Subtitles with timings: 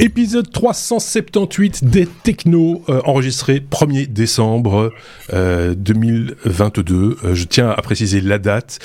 [0.00, 4.94] Épisode 378 des Technos, euh, enregistré 1er décembre
[5.30, 6.94] 2022.
[6.96, 8.78] Euh, euh, je tiens à préciser la date.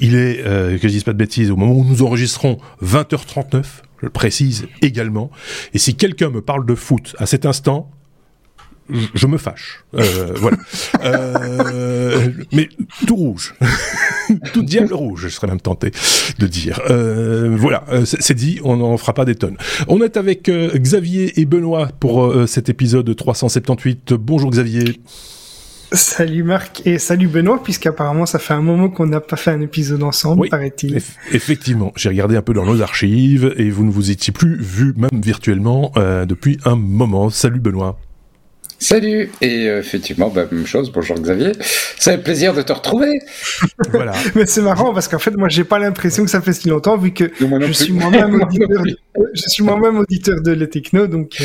[0.00, 3.64] il est, que je dise pas de bêtises, au moment où nous enregistrons 20h39.
[4.00, 5.30] Je le précise également.
[5.74, 7.90] Et si quelqu'un me parle de foot à cet instant,
[8.90, 9.84] je me fâche.
[9.94, 10.56] Euh, voilà.
[11.04, 12.68] Euh, mais
[13.06, 13.54] tout rouge.
[14.52, 15.92] tout diable rouge, je serais même tenté
[16.38, 16.80] de dire.
[16.90, 19.56] Euh, voilà, c'est dit, on n'en fera pas des tonnes.
[19.88, 24.14] On est avec Xavier et Benoît pour cet épisode 378.
[24.14, 25.00] Bonjour Xavier.
[25.92, 29.60] Salut Marc et salut Benoît, puisqu'apparemment ça fait un moment qu'on n'a pas fait un
[29.60, 30.96] épisode ensemble, paraît-il.
[31.32, 34.94] effectivement, j'ai regardé un peu dans nos archives et vous ne vous étiez plus vu,
[34.96, 35.92] même virtuellement,
[36.26, 37.28] depuis un moment.
[37.28, 37.98] Salut Benoît.
[38.82, 40.90] Salut Et euh, effectivement, bah, même chose.
[40.90, 41.52] Bonjour Xavier.
[41.98, 43.20] C'est un plaisir de te retrouver.
[43.90, 44.12] voilà.
[44.34, 46.96] Mais c'est marrant parce qu'en fait, moi, j'ai pas l'impression que ça fait si longtemps
[46.96, 48.96] vu que je suis moi-même auditeur, de,
[49.34, 51.36] je suis moi-même auditeur de les techno, donc.
[51.40, 51.44] Euh,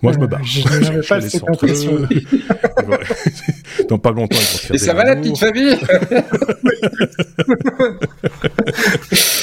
[0.00, 0.40] moi, je me bats.
[0.44, 2.06] Je n'avais pas cette impression.
[3.88, 4.36] Dans pas longtemps,
[4.72, 5.76] Et ça va la petite famille.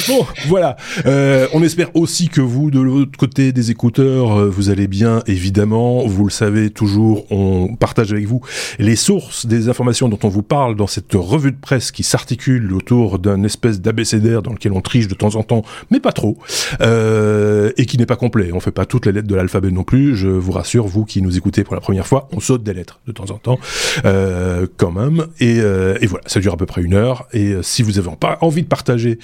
[0.08, 0.76] bon, voilà.
[1.06, 5.22] Euh, on espère aussi que vous, de l'autre côté des écouteurs, vous allez bien.
[5.28, 8.42] Évidemment, vous le savez toujours on partage avec vous
[8.80, 12.74] les sources des informations dont on vous parle dans cette revue de presse qui s'articule
[12.74, 16.38] autour d'un espèce d'abécédaire dans lequel on triche de temps en temps, mais pas trop,
[16.82, 18.52] euh, et qui n'est pas complet.
[18.54, 20.16] On fait pas toutes les lettres de l'alphabet non plus.
[20.16, 23.00] Je vous rassure, vous qui nous écoutez pour la première fois, on saute des lettres
[23.08, 23.60] de temps en temps,
[24.06, 25.28] euh, quand même.
[25.40, 27.28] Et, euh, et, voilà, ça dure à peu près une heure.
[27.34, 29.18] Et si vous avez pas envie de partager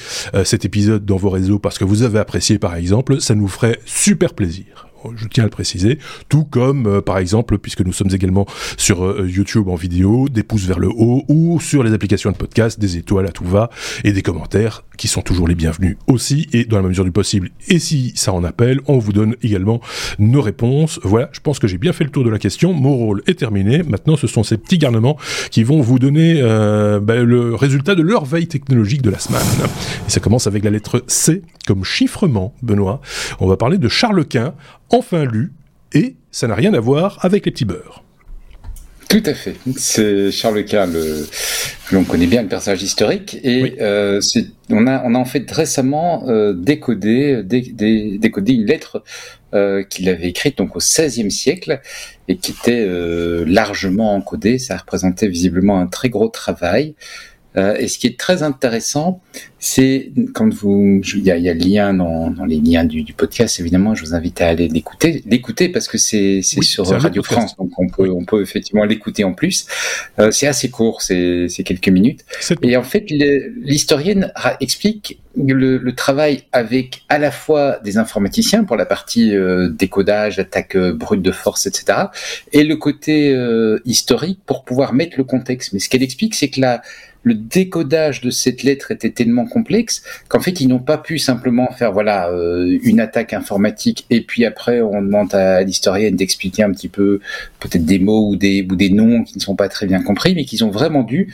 [0.43, 3.79] cet épisode dans vos réseaux parce que vous avez apprécié, par exemple, ça nous ferait
[3.85, 8.09] super plaisir je tiens à le préciser, tout comme euh, par exemple, puisque nous sommes
[8.11, 8.45] également
[8.77, 12.37] sur euh, YouTube en vidéo, des pouces vers le haut ou sur les applications de
[12.37, 13.69] podcast, des étoiles à tout va
[14.03, 17.51] et des commentaires qui sont toujours les bienvenus aussi et dans la mesure du possible.
[17.69, 19.79] Et si ça en appelle, on vous donne également
[20.19, 20.99] nos réponses.
[21.03, 22.73] Voilà, je pense que j'ai bien fait le tour de la question.
[22.73, 23.81] Mon rôle est terminé.
[23.81, 25.17] Maintenant, ce sont ces petits garnements
[25.51, 29.41] qui vont vous donner euh, bah, le résultat de leur veille technologique de la semaine.
[30.05, 32.99] Et ça commence avec la lettre C comme chiffrement, Benoît.
[33.39, 34.53] On va parler de Charles Quint
[34.89, 35.53] enfin lu,
[35.93, 38.08] et ça n'a rien à voir avec les petits.
[39.09, 39.55] Tout à fait.
[39.75, 41.27] C'est Charles Quint, le...
[41.93, 44.21] on connaît bien le personnage historique, et euh,
[44.69, 49.03] on, a, on a en fait récemment euh, décodé, décodé une lettre
[49.55, 51.81] euh, qu'il avait écrite donc au XVIe siècle
[52.27, 52.87] et qui était
[53.47, 54.59] largement encodée.
[54.59, 56.93] Ça représentait visiblement un très gros travail.
[57.55, 59.21] Et ce qui est très intéressant,
[59.57, 63.03] c'est quand vous, il y a, y a, le lien dans, dans les liens du,
[63.03, 67.23] du, podcast, évidemment, je vous invite à aller l'écouter, l'écouter parce que c'est sur Radio
[67.23, 69.65] France, donc on peut on peut effectivement l'écouter en plus.
[70.19, 72.23] Euh, c'est assez court, c'est quelques minutes.
[72.61, 78.75] Et en fait, l'historienne explique le, le, travail avec à la fois des informaticiens pour
[78.75, 82.07] la partie euh, décodage, attaque euh, brute de force, etc.,
[82.51, 85.73] et le côté euh, historique pour pouvoir mettre le contexte.
[85.73, 86.81] Mais ce qu'elle explique, c'est que la
[87.23, 91.71] le décodage de cette lettre était tellement complexe qu'en fait ils n'ont pas pu simplement
[91.71, 96.71] faire voilà euh, une attaque informatique et puis après on demande à l'historienne d'expliquer un
[96.71, 97.19] petit peu
[97.59, 100.33] peut-être des mots ou des ou des noms qui ne sont pas très bien compris
[100.33, 101.33] mais qu'ils ont vraiment dû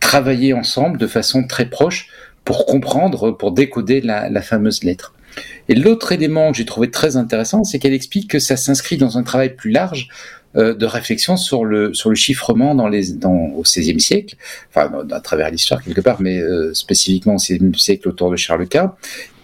[0.00, 2.08] travailler ensemble de façon très proche
[2.44, 5.12] pour comprendre pour décoder la, la fameuse lettre.
[5.68, 9.18] Et l'autre élément que j'ai trouvé très intéressant, c'est qu'elle explique que ça s'inscrit dans
[9.18, 10.08] un travail plus large
[10.56, 14.36] euh, de réflexion sur le sur le chiffrement dans les dans au XVIe siècle,
[14.70, 18.66] enfin à travers l'histoire quelque part, mais euh, spécifiquement au XVIe siècle autour de Charles
[18.68, 18.94] Quint,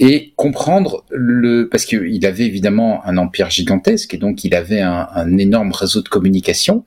[0.00, 5.08] et comprendre le parce qu'il avait évidemment un empire gigantesque et donc il avait un,
[5.14, 6.84] un énorme réseau de communication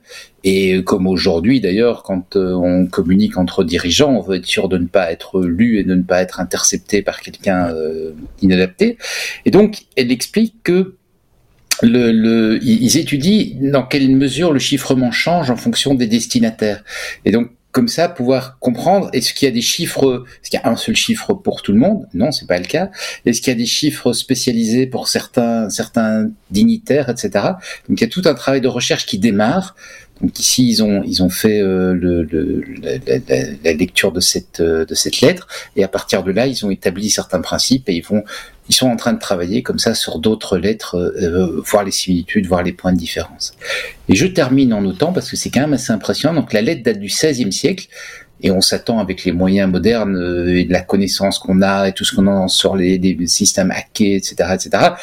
[0.48, 4.78] et comme aujourd'hui d'ailleurs, quand euh, on communique entre dirigeants, on veut être sûr de
[4.78, 8.12] ne pas être lu et de ne pas être intercepté par quelqu'un euh,
[8.44, 9.00] inadapté.
[9.46, 10.94] Et donc, elle explique que
[11.82, 16.84] le, le, ils étudient dans quelle mesure le chiffrement change en fonction des destinataires.
[17.26, 20.64] Et donc, comme ça, pouvoir comprendre est-ce qu'il y a des chiffres, est-ce qu'il y
[20.64, 22.08] a un seul chiffre pour tout le monde?
[22.14, 22.90] Non, c'est pas le cas.
[23.26, 27.32] Est-ce qu'il y a des chiffres spécialisés pour certains, certains dignitaires, etc.
[27.90, 29.76] Donc, il y a tout un travail de recherche qui démarre
[30.22, 33.18] donc ici, ils ont ils ont fait euh, le, le, la,
[33.64, 36.72] la, lecture de cette euh, de cette lettre et à partir de là, ils ont
[36.72, 38.24] établi certains principes et ils vont
[38.70, 42.48] ils sont en train de travailler comme ça sur d'autres lettres, euh, voir les similitudes,
[42.48, 43.56] voir les points de différence.
[44.10, 46.40] Et je termine en notant parce que c'est quand même assez impressionnant.
[46.40, 47.88] Donc la lettre date du XVIe siècle
[48.42, 50.18] et on s'attend avec les moyens modernes
[50.50, 53.72] et de la connaissance qu'on a et tout ce qu'on a sur les, les systèmes
[53.72, 54.94] hackés, etc., etc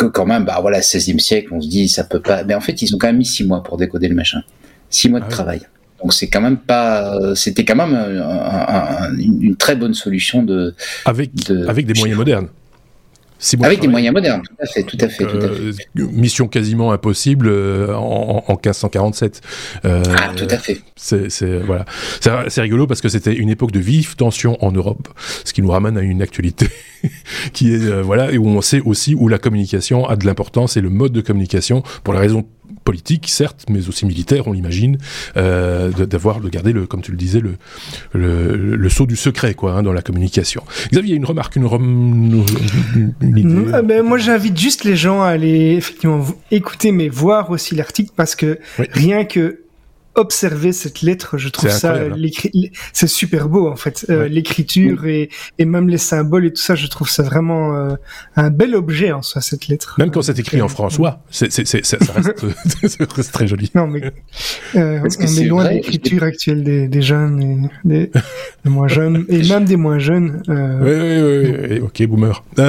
[0.00, 2.42] que quand même, bah voilà, 16e siècle, on se dit ça peut pas.
[2.44, 4.42] Mais en fait, ils ont quand même mis six mois pour décoder le machin,
[4.88, 5.60] six mois de ah travail.
[6.00, 7.94] Donc c'est quand même pas, c'était quand même
[9.18, 10.74] une très bonne solution de
[11.04, 11.32] avec
[11.68, 12.48] avec des moyens modernes.
[13.62, 16.12] Avec des moyens modernes, tout à fait, tout à fait, tout à fait.
[16.12, 17.48] Mission quasiment impossible
[17.92, 19.40] en, en, 1547.
[19.84, 20.80] ah, tout à fait.
[20.96, 21.84] C'est voilà,
[22.48, 25.08] c'est rigolo parce que c'était une époque de vive tension en Europe,
[25.44, 26.68] ce qui nous ramène à une actualité
[27.52, 30.80] qui est voilà et où on sait aussi où la communication a de l'importance et
[30.80, 32.44] le mode de communication pour la raison
[32.84, 34.98] politique, certes, mais aussi militaire, on l'imagine,
[35.36, 37.54] euh, d'avoir de garder le, comme tu le disais, le
[38.12, 40.62] le, le saut du secret, quoi, hein, dans la communication.
[40.92, 41.66] Xavier, une remarque, une,
[43.20, 47.50] une, idée ah ben, moi, j'invite juste les gens à aller effectivement écouter, mais voir
[47.50, 48.58] aussi l'article parce que
[48.92, 49.60] rien que
[50.20, 51.98] observer cette lettre, je trouve ça,
[52.92, 56.74] c'est super beau en fait, euh, l'écriture et, et même les symboles et tout ça,
[56.74, 57.94] je trouve ça vraiment euh,
[58.36, 59.96] un bel objet en soi cette lettre.
[59.98, 61.96] Même quand c'est écrit en François, c'est, ça,
[63.16, 63.70] reste, très joli.
[63.74, 64.02] Non mais
[64.76, 68.10] euh, on est, loin de l'écriture actuelle des, des jeunes et des,
[68.64, 70.42] des, moins jeunes et même des moins jeunes.
[70.48, 70.56] Oui,
[70.92, 72.44] oui, oui, ok, boomer.
[72.58, 72.64] Mais,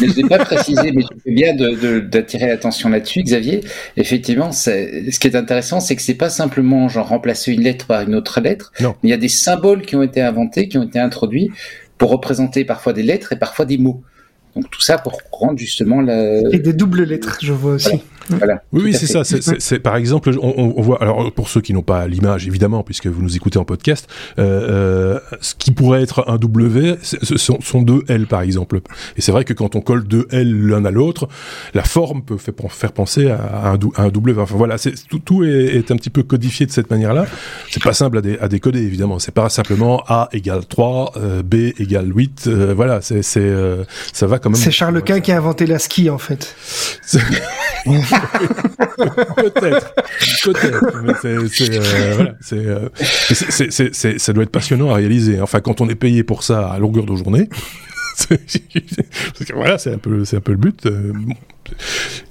[0.00, 3.62] mais je n'ai pas précisé, mais je fais bien d'attirer l'attention là-dessus, Xavier.
[3.96, 7.86] Effectivement, ce qui est intéressant, c'est que c'est pas simplement simplement genre remplacer une lettre
[7.86, 8.72] par une autre lettre.
[8.80, 8.94] Non.
[9.02, 11.50] Il y a des symboles qui ont été inventés, qui ont été introduits
[11.96, 14.02] pour représenter parfois des lettres et parfois des mots.
[14.54, 16.40] Donc tout ça pour rendre justement la...
[16.50, 18.02] Et des doubles lettres, je vois aussi.
[18.72, 19.22] Oui, oui c'est ça.
[19.24, 21.00] C'est par exemple, on, on, voit.
[21.02, 24.08] Alors pour ceux qui n'ont pas l'image, évidemment, puisque vous nous écoutez en podcast,
[24.38, 28.80] euh, euh, ce qui pourrait être un W, ce sont, sont, deux L par exemple.
[29.16, 31.28] Et c'est vrai que quand on colle deux L l'un à l'autre,
[31.74, 34.40] la forme peut faire penser à un, un W.
[34.40, 37.26] Enfin voilà, tout, tout est, est, un petit peu codifié de cette manière-là.
[37.70, 39.18] C'est pas simple à, dé, à, décoder, évidemment.
[39.18, 42.44] C'est pas simplement A égale 3, euh, B égale 8.
[42.46, 44.60] Euh, voilà, c'est euh, ça va quand même.
[44.60, 46.56] C'est Charles Quint qui a inventé la ski en fait.
[49.36, 49.94] peut-être,
[50.44, 50.82] peut-être.
[54.18, 55.40] Ça doit être passionnant à réaliser.
[55.40, 57.48] Enfin, quand on est payé pour ça à longueur de journée,
[59.54, 60.86] voilà, c'est un peu, c'est un peu le but.
[60.86, 61.12] Euh,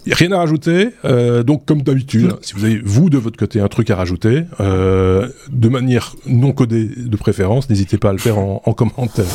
[0.08, 0.90] rien à rajouter.
[1.06, 4.44] Euh, donc, comme d'habitude, si vous avez vous de votre côté un truc à rajouter,
[4.60, 9.26] euh, de manière non codée de préférence, n'hésitez pas à le faire en, en, commentaire.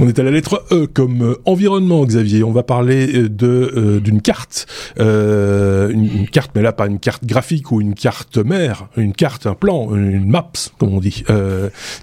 [0.00, 2.42] On est à la lettre E comme environnement, Xavier.
[2.44, 4.66] On va parler de d'une carte,
[4.98, 9.46] une, une, carte, mais là pas une carte graphique ou une carte mère, une carte,
[9.46, 11.24] un plan, une maps, comme on dit,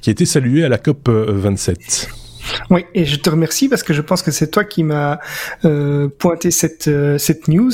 [0.02, 2.25] qui a été saluée à la COP 27.
[2.70, 5.20] Oui, et je te remercie parce que je pense que c'est toi qui m'as
[5.66, 7.72] euh, pointé cette euh, cette news.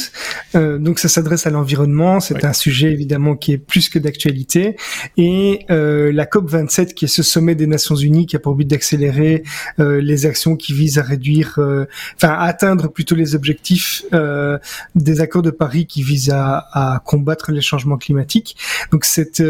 [0.56, 4.76] Euh, donc ça s'adresse à l'environnement, c'est un sujet évidemment qui est plus que d'actualité.
[5.18, 8.56] Et euh, la COP 27, qui est ce sommet des Nations Unies, qui a pour
[8.56, 9.44] but d'accélérer
[9.80, 11.60] euh, les actions qui visent à réduire,
[12.16, 14.04] enfin à atteindre plutôt les objectifs
[14.96, 18.58] des accords de Paris qui visent à, à combattre les changements climatiques.
[18.92, 19.44] Donc cette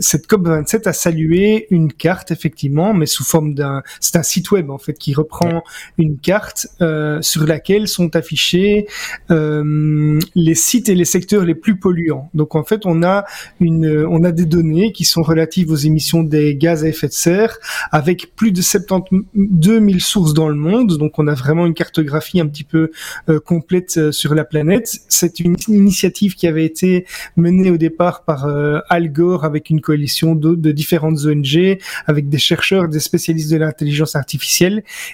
[0.00, 4.50] cette COP 27 a salué une carte effectivement, mais sous forme d'un, c'est un site
[4.50, 5.64] web en fait qui reprend
[5.96, 8.86] une carte euh, sur laquelle sont affichés
[9.30, 12.28] euh, les sites et les secteurs les plus polluants.
[12.34, 13.24] Donc en fait, on a
[13.58, 17.12] une, on a des données qui sont relatives aux émissions des gaz à effet de
[17.12, 17.58] serre,
[17.90, 19.24] avec plus de 72
[19.64, 20.96] 000 sources dans le monde.
[20.98, 22.90] Donc on a vraiment une cartographie un petit peu
[23.30, 25.00] euh, complète sur la planète.
[25.08, 27.06] C'est une initiative qui avait été
[27.36, 28.46] menée au départ par
[28.90, 34.16] Al Gore avec une coalition de différentes ONG, avec des chercheurs, des spécialistes de l'intelligence
[34.16, 34.65] artificielle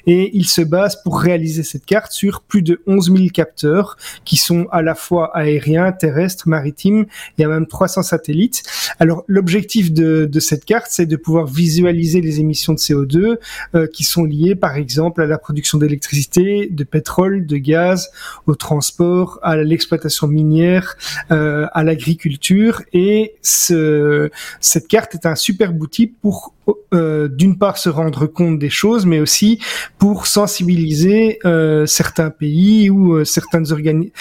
[0.06, 4.37] et il se base pour réaliser cette carte sur plus de 11 000 capteurs qui
[4.37, 7.06] sont à la fois aériens, terrestres, maritimes.
[7.37, 8.62] Il y a même 300 satellites.
[8.99, 13.37] Alors l'objectif de, cette carte, c'est de pouvoir visualiser les émissions de CO2
[13.75, 18.11] euh, qui sont liées par exemple à la production d'électricité, de pétrole, de gaz,
[18.47, 20.97] au transport, à l'exploitation minière,
[21.30, 22.82] euh, à l'agriculture.
[22.92, 24.30] Et ce,
[24.61, 26.54] cette carte est un super outil pour
[26.95, 29.59] euh, d'une part se rendre compte des choses, mais aussi
[29.99, 33.62] pour sensibiliser euh, certains pays ou euh, certains,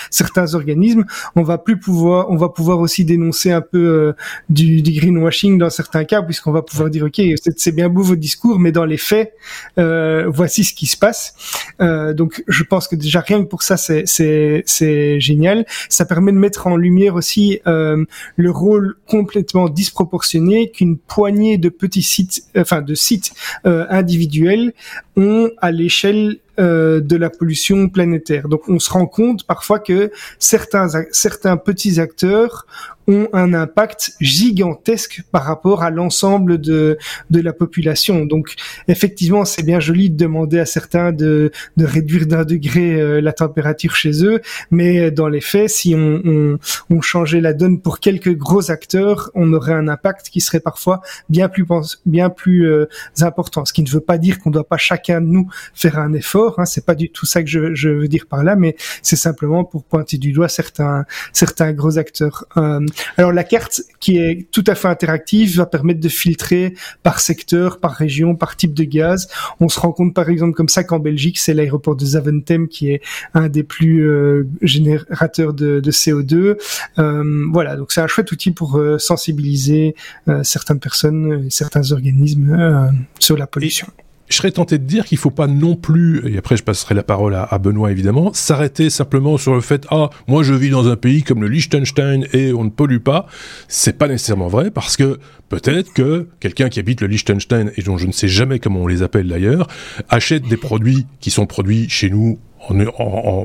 [0.09, 1.05] certains organismes.
[1.35, 4.13] On va plus pouvoir, on va pouvoir aussi dénoncer un peu euh,
[4.49, 7.21] du, du, greenwashing dans certains cas, puisqu'on va pouvoir dire ok,
[7.57, 9.33] c'est bien beau votre discours, mais dans les faits,
[9.77, 11.35] voici ce qui se passe.
[11.79, 15.65] donc, je pense que déjà rien que pour ça, c'est génial.
[15.89, 22.01] Ça permet de mettre en lumière aussi le rôle complètement disproportionné qu'une poignée de petits
[22.01, 23.31] sites enfin de sites
[23.65, 24.73] euh, individuels
[25.15, 28.47] ont à l'échelle euh, de la pollution planétaire.
[28.47, 32.65] Donc on se rend compte parfois que certains certains petits acteurs
[33.07, 36.97] ont un impact gigantesque par rapport à l'ensemble de,
[37.29, 38.25] de la population.
[38.25, 38.55] Donc
[38.87, 43.33] effectivement, c'est bien joli de demander à certains de, de réduire d'un degré euh, la
[43.33, 47.99] température chez eux, mais dans les faits, si on, on, on, changeait la donne pour
[47.99, 51.65] quelques gros acteurs, on aurait un impact qui serait parfois bien plus
[52.05, 52.85] bien plus euh,
[53.21, 53.65] important.
[53.65, 56.13] Ce qui ne veut pas dire qu'on ne doit pas chacun de nous faire un
[56.13, 56.59] effort.
[56.59, 59.15] Hein, c'est pas du tout ça que je, je veux dire par là, mais c'est
[59.15, 62.45] simplement pour pointer du doigt certains certains gros acteurs.
[62.57, 62.79] Euh,
[63.17, 67.79] alors la carte qui est tout à fait interactive va permettre de filtrer par secteur,
[67.79, 69.27] par région, par type de gaz.
[69.59, 72.91] On se rend compte par exemple comme ça qu'en Belgique, c'est l'aéroport de Zaventem qui
[72.91, 73.01] est
[73.33, 76.57] un des plus euh, générateurs de, de CO2.
[76.99, 79.95] Euh, voilà, donc c'est un chouette outil pour euh, sensibiliser
[80.43, 83.87] certaines personnes, certains organismes sur la pollution
[84.31, 87.03] je serais tenté de dire qu'il faut pas non plus, et après je passerai la
[87.03, 90.95] parole à, Benoît évidemment, s'arrêter simplement sur le fait ah moi je vis dans un
[90.95, 93.27] pays comme le Liechtenstein et on ne pollue pas.
[93.67, 95.19] C'est pas nécessairement vrai parce que
[95.49, 98.87] peut-être que quelqu'un qui habite le Liechtenstein et dont je ne sais jamais comment on
[98.87, 99.67] les appelle d'ailleurs
[100.09, 102.79] achète des produits qui sont produits chez nous en,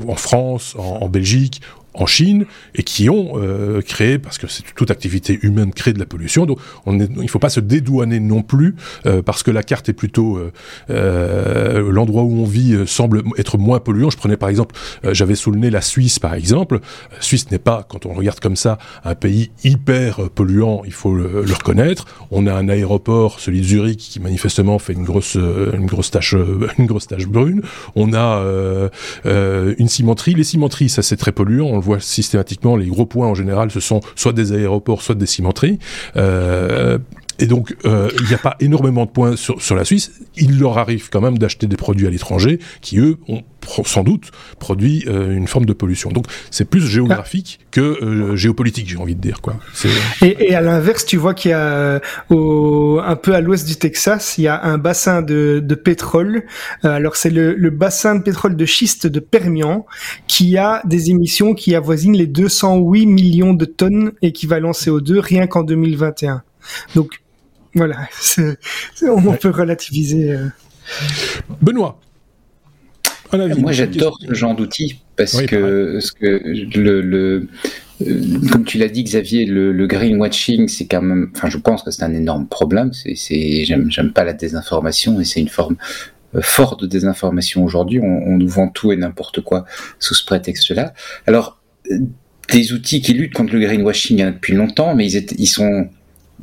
[0.07, 1.61] en, France, en, en, Belgique,
[1.97, 5.99] en Chine et qui ont euh, créé, parce que c'est toute activité humaine crée de
[5.99, 8.75] la pollution, donc on est, il ne faut pas se dédouaner non plus
[9.05, 10.51] euh, parce que la carte est plutôt euh,
[10.89, 14.09] euh l'endroit où on vit euh, semble être moins polluant.
[14.09, 16.79] Je prenais par exemple, j'avais sous le nez la Suisse par exemple.
[17.19, 21.45] Suisse n'est pas, quand on regarde comme ça, un pays hyper polluant, il faut le,
[21.57, 22.05] reconnaître.
[22.31, 26.35] On a un aéroport, celui de Zurich, qui manifestement fait une grosse une grosse tache
[26.77, 27.61] une grosse tache brune.
[27.95, 28.43] On a
[29.25, 30.35] une cimenterie.
[30.35, 31.79] Les cimenteries, ça c'est très polluant.
[31.87, 35.79] Voit systématiquement, les gros points en général, ce sont soit des aéroports, soit des cimenteries.
[36.15, 36.97] Euh,
[37.39, 40.11] et donc, euh, il n'y a pas énormément de points sur, sur la Suisse.
[40.35, 43.43] Il leur arrive quand même d'acheter des produits à l'étranger qui, eux, ont
[43.85, 46.09] sans doute produit euh, une forme de pollution.
[46.09, 49.41] Donc, c'est plus géographique que euh, géopolitique, j'ai envie de dire.
[49.41, 49.57] Quoi.
[50.21, 53.75] Et, et, à l'inverse, tu vois qu'il y a, au, un peu à l'ouest du
[53.75, 56.43] Texas, il y a un bassin de, de pétrole.
[56.83, 59.85] Alors, c'est le, le, bassin de pétrole de schiste de Permian
[60.27, 65.63] qui a des émissions qui avoisinent les 208 millions de tonnes équivalent CO2 rien qu'en
[65.63, 66.41] 2021.
[66.95, 67.19] Donc,
[67.77, 68.09] voilà,
[69.03, 70.31] on peut relativiser.
[70.31, 70.47] Euh.
[71.61, 71.99] Benoît.
[73.33, 76.41] Moi, j'adore ce genre d'outils parce que, ce que
[76.79, 77.47] le, le
[78.01, 81.83] euh, comme tu l'as dit, Xavier, le, le greenwashing, c'est quand même, enfin, je pense
[81.83, 82.91] que c'est un énorme problème.
[82.93, 85.75] C'est, j'aime pas la désinformation et c'est une forme
[86.35, 87.99] euh, forte de désinformation aujourd'hui.
[87.99, 89.65] On, on, nous vend tout et n'importe quoi
[89.99, 90.93] sous ce prétexte-là.
[91.25, 91.59] Alors,
[92.51, 95.17] des outils qui luttent contre le greenwashing il y en a depuis longtemps, mais ils,
[95.17, 95.89] étaient, ils sont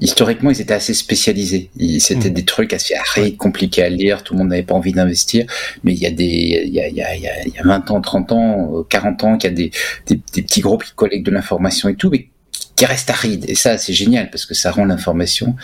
[0.01, 1.71] historiquement, ils étaient assez spécialisés.
[1.99, 2.35] C'était mm.
[2.35, 5.47] des trucs assez arides, compliqués à lire, tout le monde n'avait pas envie d'investir.
[5.83, 7.91] Mais il y a des, il y a, il y a, il y a 20
[7.91, 9.71] ans, 30 ans, 40 ans, qu'il y a des,
[10.07, 12.29] des, des, petits groupes qui collectent de l'information et tout, mais
[12.77, 13.45] qui restent arides.
[13.49, 15.55] Et ça, c'est génial parce que ça rend l'information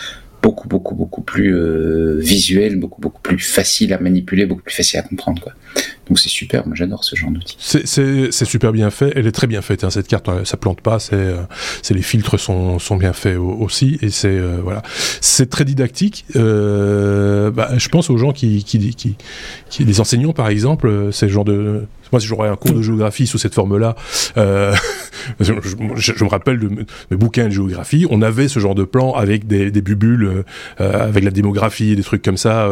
[0.42, 4.98] beaucoup beaucoup beaucoup plus euh, visuel, beaucoup beaucoup plus facile à manipuler, beaucoup plus facile
[5.00, 5.52] à comprendre quoi.
[6.16, 7.56] C'est super, moi j'adore ce genre d'outil.
[7.58, 10.98] C'est super bien fait, elle est très bien faite hein, cette carte, ça plante pas,
[10.98, 11.42] c'est euh,
[11.90, 14.80] les filtres sont, bien faits aussi et c'est euh,
[15.50, 16.24] très didactique.
[16.36, 18.64] Euh, bah, je pense aux gens qui,
[19.78, 23.38] les enseignants par exemple, le genre de moi, si j'aurais un cours de géographie sous
[23.38, 23.94] cette forme-là,
[24.36, 29.46] je, me rappelle de mes bouquins de géographie, on avait ce genre de plan avec
[29.46, 30.44] des, des bubules,
[30.78, 32.68] avec la démographie, des trucs comme ça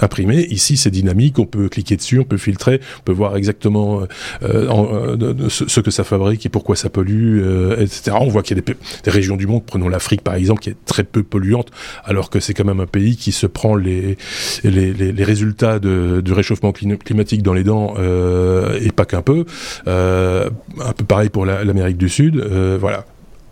[0.00, 0.46] imprimés.
[0.50, 2.36] Ici, c'est dynamique, on peut cliquer dessus, on peut
[2.68, 4.02] on peut voir exactement
[4.42, 8.16] euh, en, euh, ce, que ça fabrique et pourquoi ça pollue, euh, etc.
[8.20, 10.76] On voit qu'il y a des, régions du monde, prenons l'Afrique par exemple, qui est
[10.86, 11.70] très peu polluante,
[12.04, 14.16] alors que c'est quand même un pays qui se prend les,
[14.64, 17.94] les, résultats du réchauffement climatique dans les dents.
[17.98, 19.44] Euh, euh, et pas qu'un peu.
[19.86, 22.36] Euh, un peu pareil pour l'Amérique du Sud.
[22.36, 23.04] Euh, voilà.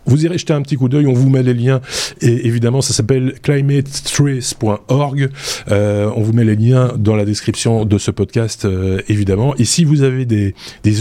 [0.05, 1.79] Vous irez jeter un petit coup d'œil, on vous met les liens.
[2.21, 5.29] Et évidemment, ça s'appelle climatetrace.org.
[5.69, 9.55] Euh, on vous met les liens dans la description de ce podcast, euh, évidemment.
[9.57, 10.53] Et si vous avez des,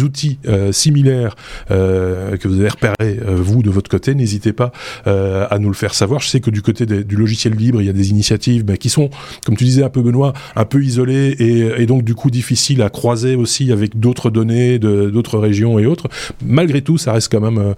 [0.02, 1.34] outils euh, similaires
[1.68, 4.72] que vous avez repérés, vous, de votre côté, n'hésitez pas
[5.06, 6.20] à nous le faire savoir.
[6.20, 8.88] Je sais que du côté du logiciel libre, il y a des initiatives mais qui
[8.90, 9.10] sont,
[9.44, 12.82] comme tu disais un peu, Benoît, un peu isolées et, et donc du coup difficiles
[12.82, 16.08] à croiser aussi avec d'autres données d'autres régions et autres.
[16.44, 17.74] Malgré tout, ça reste quand même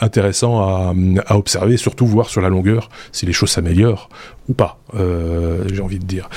[0.00, 0.94] intéressant à,
[1.30, 4.08] observer, surtout voir sur la longueur si les choses s'améliorent
[4.48, 6.28] ou pas, euh, j'ai envie de dire.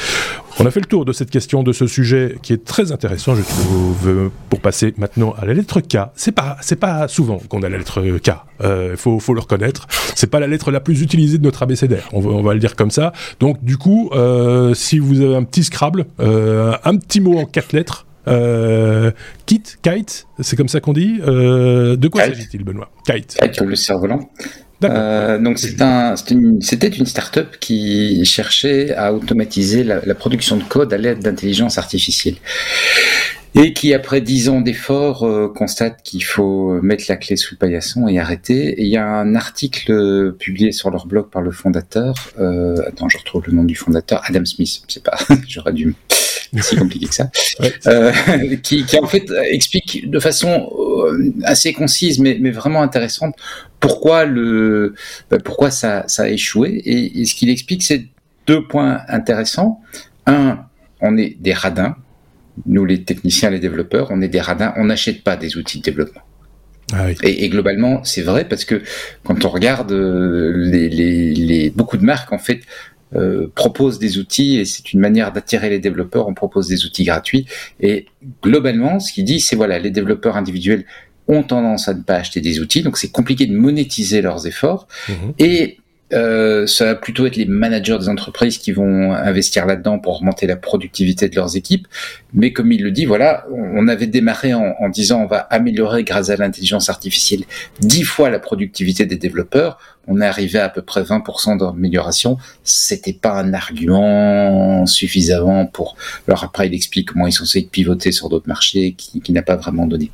[0.59, 3.35] On a fait le tour de cette question, de ce sujet qui est très intéressant,
[3.35, 5.97] je trouve, pour passer maintenant à la lettre K.
[6.15, 8.29] C'est pas, c'est pas souvent qu'on a la lettre K.
[8.59, 9.87] Il euh, faut, faut le reconnaître.
[10.15, 12.09] C'est pas la lettre la plus utilisée de notre abécédaire.
[12.13, 13.13] On va, le dire comme ça.
[13.39, 17.73] Donc, du coup, euh, si vous avez un petit Scrabble, un petit mot en quatre
[17.73, 18.06] lettres,
[19.45, 21.19] Kite, Kite, c'est comme ça qu'on dit.
[21.19, 22.91] de quoi s'agit-il, Benoît?
[23.05, 23.37] Kite.
[23.41, 24.29] Kite, le cerf-volant.
[24.83, 30.93] Euh, donc un, c'était une, start-up qui cherchait à automatiser la, la production de code
[30.93, 32.35] à l'aide d'intelligence artificielle
[33.55, 37.57] et qui après dix ans d'efforts euh, constate qu'il faut mettre la clé sous le
[37.57, 38.79] paillasson et arrêter.
[38.79, 42.13] Et il y a un article euh, publié sur leur blog par le fondateur.
[42.39, 44.83] Euh, attends, je retrouve le nom du fondateur, Adam Smith.
[44.87, 45.17] C'est pas,
[45.47, 45.95] j'aurais dû
[46.61, 47.29] si compliqué que ça,
[47.87, 48.11] euh,
[48.63, 53.35] qui, qui, en fait explique de façon euh, assez concise mais, mais vraiment intéressante
[53.79, 54.95] pourquoi le
[55.29, 58.07] bah, pourquoi ça, ça a échoué et, ce qu'il explique c'est
[58.47, 59.81] deux points intéressants.
[60.25, 60.65] Un,
[61.01, 61.95] on est des radins,
[62.65, 65.83] nous les techniciens, les développeurs, on est des radins, on n'achète pas des outils de
[65.83, 66.21] développement.
[66.93, 67.15] Ah oui.
[67.21, 68.81] et, et, globalement, c'est vrai parce que
[69.25, 72.61] quand on regarde euh, les, les, les, beaucoup de marques, en fait,
[73.15, 76.27] euh, propose des outils et c'est une manière d'attirer les développeurs.
[76.27, 77.45] On propose des outils gratuits
[77.79, 78.07] et
[78.43, 80.85] globalement, ce qu'il dit, c'est voilà, les développeurs individuels
[81.27, 84.87] ont tendance à ne pas acheter des outils, donc c'est compliqué de monétiser leurs efforts.
[85.09, 85.13] Mmh.
[85.39, 85.77] Et
[86.13, 90.47] euh, ça va plutôt être les managers des entreprises qui vont investir là-dedans pour augmenter
[90.47, 91.87] la productivité de leurs équipes.
[92.33, 96.03] Mais comme il le dit, voilà, on avait démarré en, en disant on va améliorer
[96.03, 97.43] grâce à l'intelligence artificielle
[97.81, 99.79] dix fois la productivité des développeurs.
[100.07, 102.37] On est arrivé à à peu près 20% d'amélioration.
[102.63, 105.97] C'était pas un argument suffisant pour.
[106.27, 109.41] Alors après, il explique comment ils sont censés pivoter sur d'autres marchés qui, qui n'a
[109.41, 110.11] pas vraiment donné.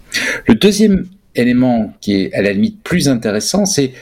[0.47, 3.93] Le deuxième élément qui est à la limite plus intéressant, c'est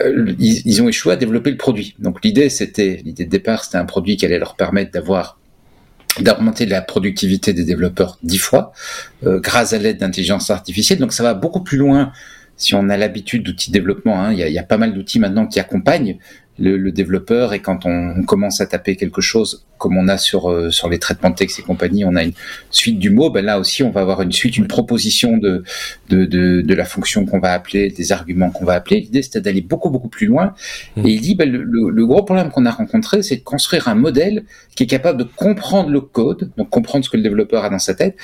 [0.00, 1.94] euh, ils, ont échoué à développer le produit.
[1.98, 5.38] Donc l'idée, c'était l'idée de départ, c'était un produit qui allait leur permettre d'avoir
[6.18, 8.72] d'augmenter la productivité des développeurs dix fois
[9.24, 10.98] euh, grâce à l'aide d'intelligence artificielle.
[10.98, 12.12] Donc ça va beaucoup plus loin
[12.56, 14.20] si on a l'habitude d'outils de développement.
[14.20, 14.32] Hein.
[14.32, 16.18] Il, y a, il, y a, pas mal d'outils maintenant qui accompagnent
[16.60, 20.18] le, le, développeur et quand on, on, commence à taper quelque chose comme on a
[20.18, 22.34] sur euh, sur les traitements de texte et compagnie, on a une
[22.70, 23.30] suite du mot.
[23.30, 25.64] Ben là aussi, on va avoir une suite, une proposition de
[26.10, 29.00] de, de, de la fonction qu'on va appeler, des arguments qu'on va appeler.
[29.00, 30.54] L'idée c'était d'aller beaucoup beaucoup plus loin.
[30.96, 31.06] Mmh.
[31.06, 33.94] Et il dit ben, le, le, gros problème qu'on a rencontré, c'est de construire un
[33.94, 34.44] modèle
[34.76, 37.78] qui est capable de comprendre le code, donc comprendre ce que le développeur a dans
[37.78, 38.16] sa tête,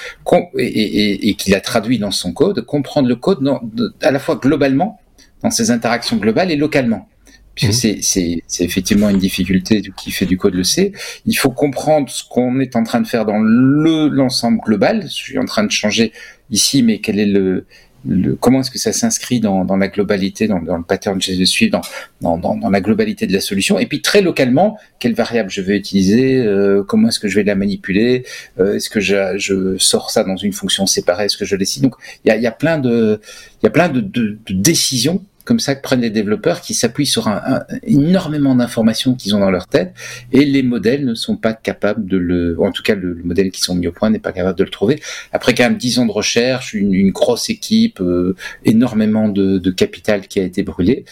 [0.58, 4.10] et, et, et qu'il a traduit dans son code, comprendre le code dans, de, à
[4.10, 5.00] la fois globalement
[5.42, 7.08] dans ses interactions globales et localement
[7.56, 8.02] puisque mmh.
[8.02, 10.92] c'est effectivement une difficulté qui fait du code le sait.
[11.24, 15.04] Il faut comprendre ce qu'on est en train de faire dans le l'ensemble global.
[15.04, 16.12] Je suis en train de changer
[16.50, 17.64] ici, mais quel est le,
[18.06, 21.32] le comment est-ce que ça s'inscrit dans, dans, la globalité, dans, dans le pattern que
[21.32, 21.80] je suis, dans,
[22.20, 23.78] dans, dans, la globalité de la solution.
[23.78, 27.42] Et puis très localement, quelle variable je vais utiliser, euh, comment est-ce que je vais
[27.42, 28.24] la manipuler,
[28.60, 31.84] euh, est-ce que je, je, sors ça dans une fonction séparée, est-ce que je décide.
[31.84, 33.20] Donc il y a, y a plein de
[33.62, 36.74] il y a plein de, de, de décisions comme ça que prennent les développeurs qui
[36.74, 39.94] s'appuient sur un, un, énormément d'informations qu'ils ont dans leur tête
[40.32, 43.50] et les modèles ne sont pas capables de le, en tout cas le, le modèle
[43.50, 45.00] qui sont mis au point n'est pas capable de le trouver.
[45.32, 49.70] Après quand même 10 ans de recherche, une, une grosse équipe, euh, énormément de, de,
[49.70, 51.04] capital qui a été brûlé.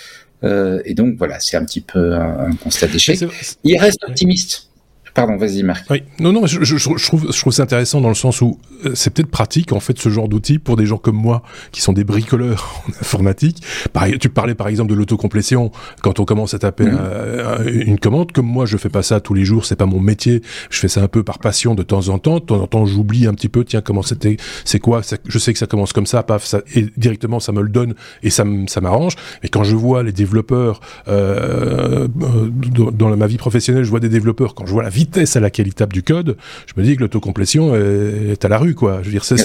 [0.42, 3.20] Euh, et donc voilà, c'est un petit peu un, un constat d'échec.
[3.62, 4.68] Il reste optimiste.
[5.14, 5.86] Pardon, vas-y Marc.
[5.90, 8.58] Oui, non, non, je, je, je trouve, je trouve ça intéressant dans le sens où
[8.84, 11.80] euh, c'est peut-être pratique en fait ce genre d'outil pour des gens comme moi qui
[11.80, 13.62] sont des bricoleurs en informatique.
[13.92, 15.70] Pareil, tu parlais par exemple de l'autocomplétion
[16.02, 16.98] quand on commence à taper mmh.
[17.00, 18.32] euh, une commande.
[18.32, 20.42] Comme moi, je fais pas ça tous les jours, c'est pas mon métier.
[20.68, 22.40] Je fais ça un peu par passion de temps en temps.
[22.40, 23.64] De temps en temps, j'oublie un petit peu.
[23.64, 26.60] Tiens, comment c'était, c'est quoi ça, Je sais que ça commence comme ça, paf, ça,
[26.74, 29.14] et directement ça me le donne et ça, ça m'arrange.
[29.44, 34.08] Mais quand je vois les développeurs euh, dans, dans ma vie professionnelle, je vois des
[34.08, 36.36] développeurs quand je vois la vie vitesse à laquelle il tape du code,
[36.66, 39.00] je me dis que l'autocomplétion est à la rue, quoi.
[39.02, 39.36] Je veux dire, c'est,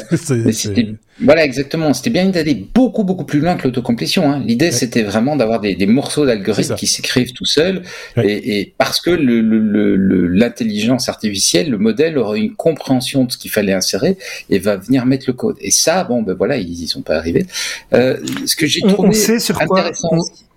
[1.22, 1.94] voilà, exactement.
[1.94, 4.32] C'était bien d'aller beaucoup, beaucoup plus loin que l'autocomplétion.
[4.32, 4.42] Hein.
[4.46, 4.72] L'idée, ouais.
[4.72, 7.84] c'était vraiment d'avoir des, des, morceaux d'algorithmes qui s'écrivent tout seuls,
[8.16, 8.26] ouais.
[8.26, 13.38] et, et, parce que l'intelligence le, le, artificielle, le modèle aura une compréhension de ce
[13.38, 14.18] qu'il fallait insérer
[14.50, 15.58] et va venir mettre le code.
[15.60, 17.46] Et ça, bon, ben voilà, ils y sont pas arrivés.
[17.94, 20.10] Euh, ce que j'ai trouvé on sait sur intéressant.
[20.10, 20.49] Quoi on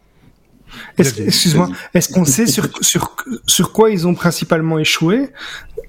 [0.98, 5.30] excuse-moi, est-ce qu'on sait sur, sur, sur quoi ils ont principalement échoué?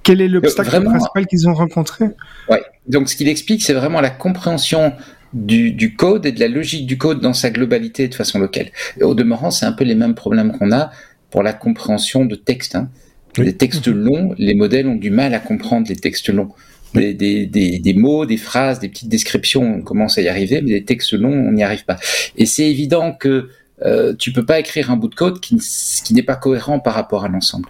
[0.02, 2.06] Quel est l'obstacle principal qu'ils ont rencontré?
[2.48, 2.62] Ouais.
[2.86, 4.92] Donc ce qu'il explique, c'est vraiment la compréhension
[5.32, 8.70] du, du, code et de la logique du code dans sa globalité de façon locale.
[8.98, 10.90] Et au demeurant, c'est un peu les mêmes problèmes qu'on a
[11.30, 12.76] pour la compréhension de textes.
[12.76, 12.88] Hein.
[13.38, 13.46] Oui.
[13.46, 16.50] Les textes longs, les modèles ont du mal à comprendre les textes longs.
[16.94, 20.62] Des, des, des, des, mots, des phrases, des petites descriptions, on commence à y arriver,
[20.62, 21.98] mais les textes longs, on n'y arrive pas.
[22.36, 23.48] Et c'est évident que
[23.82, 25.58] euh, tu peux pas écrire un bout de code qui,
[26.04, 27.68] qui n'est pas cohérent par rapport à l'ensemble.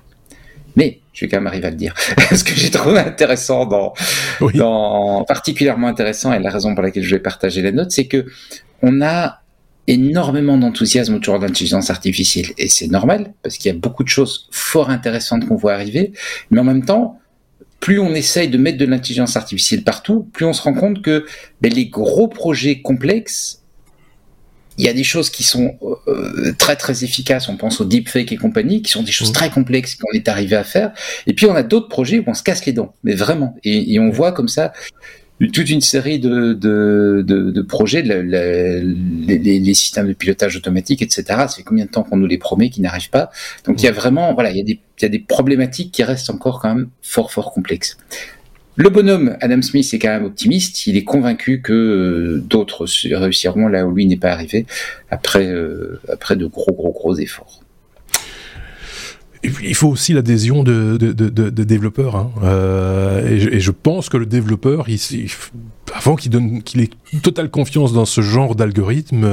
[0.76, 1.94] Mais je vais quand même arriver à le dire.
[2.34, 3.94] Ce que j'ai trouvé intéressant dans,
[4.40, 4.54] oui.
[4.54, 8.26] dans, particulièrement intéressant et la raison pour laquelle je vais partager la note, c'est que
[8.82, 9.40] on a
[9.86, 14.08] énormément d'enthousiasme autour de l'intelligence artificielle et c'est normal parce qu'il y a beaucoup de
[14.08, 16.12] choses fort intéressantes qu'on voit arriver,
[16.50, 17.20] mais en même temps,
[17.80, 21.26] plus on essaye de mettre de l'intelligence artificielle partout, plus on se rend compte que
[21.60, 23.63] ben, les gros projets complexes,
[24.78, 28.32] il y a des choses qui sont euh, très très efficaces, on pense au deepfake
[28.32, 29.34] et compagnie, qui sont des choses mmh.
[29.34, 30.92] très complexes qu'on est arrivé à faire.
[31.26, 33.56] Et puis on a d'autres projets où on se casse les dents, mais vraiment.
[33.64, 34.72] Et, et on voit comme ça
[35.52, 38.80] toute une série de, de, de, de projets, les,
[39.38, 41.24] les, systèmes de pilotage automatique, etc.
[41.26, 43.30] Ça fait combien de temps qu'on nous les promet, qui n'arrivent pas?
[43.66, 45.92] Donc il y a vraiment, voilà, il y a, des, il y a des problématiques
[45.92, 47.96] qui restent encore quand même fort fort complexes.
[48.76, 50.87] Le bonhomme Adam Smith est quand même optimiste.
[50.87, 54.66] Il est convaincu que euh, d'autres réussiront là où lui n'est pas arrivé
[55.10, 57.60] après euh, après de gros gros gros efforts
[59.62, 62.16] il faut aussi l'adhésion de, de, développeurs.
[62.16, 62.30] Hein.
[62.42, 64.87] Euh, et, je, pense que le développeur,
[65.92, 66.88] avant qu'il donne, qu'il ait
[67.22, 69.28] totale confiance dans ce genre d'algorithme,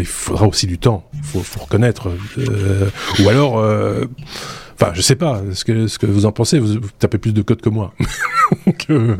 [0.00, 1.08] il faudra aussi du temps.
[1.14, 2.10] Il faut, reconnaître.
[3.20, 3.64] Ou alors,
[4.74, 6.58] enfin, je sais pas ce que ce que vous en pensez.
[6.58, 7.92] Vous, tapez plus de code que moi.
[8.90, 9.16] Euh,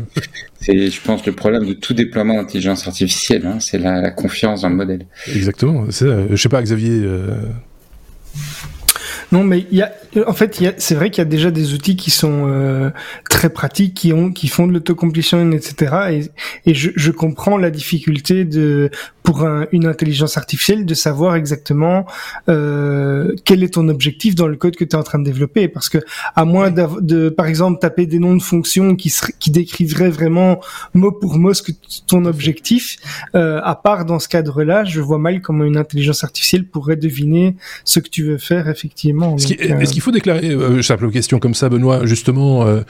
[0.61, 3.47] c'est, je pense, le problème de tout déploiement d'intelligence artificielle.
[3.47, 5.07] Hein, c'est la, la, confiance dans le modèle.
[5.35, 5.87] Exactement.
[5.91, 7.03] C'est, je sais pas, Xavier.
[9.33, 9.93] Non, mais il y a,
[10.27, 12.91] en fait, c'est vrai qu'il y a déjà des outils qui sont euh,
[13.29, 16.31] très pratiques, qui ont, qui font de l'autocompletion, etc.
[16.67, 18.91] Et, et je, je, comprends la difficulté de
[19.25, 22.05] pour une intelligence artificielle de savoir exactement
[22.51, 25.67] euh, quel est ton objectif dans le code que tu es en train de développer,
[25.67, 25.99] parce que
[26.37, 30.61] à moins de, par exemple, taper des noms de fonctions qui qui décriveraient vraiment
[30.93, 31.73] mot pour mot ce que
[32.07, 32.99] ton objectif,
[33.35, 37.57] euh, à part dans ce cadre-là, je vois mal comment une intelligence artificielle pourrait deviner
[37.85, 39.37] ce que tu veux faire effectivement.
[39.37, 42.81] Est-ce qu'il faut déclarer, euh, simple question comme ça, Benoît, justement, euh,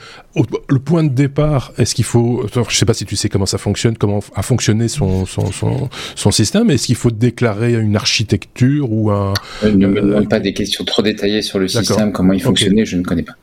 [0.69, 3.57] le point de départ, est-ce qu'il faut, je sais pas si tu sais comment ça
[3.57, 8.91] fonctionne, comment a fonctionné son, son, son, son système, est-ce qu'il faut déclarer une architecture
[8.91, 9.33] ou un...
[9.63, 12.85] ne me euh, demande pas des questions trop détaillées sur le système, comment il fonctionnait,
[12.85, 13.33] je ne connais pas.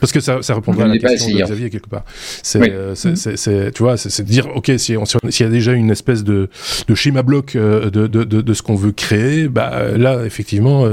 [0.00, 2.04] Parce que ça, ça répondra à la question de Xavier quelque part.
[2.42, 4.96] C'est, euh, c'est, tu vois, c'est dire, ok, si
[5.30, 6.48] s'il y a déjà une espèce de,
[6.86, 10.88] de schéma bloc de, de, de, de ce qu'on veut créer, bah là, effectivement,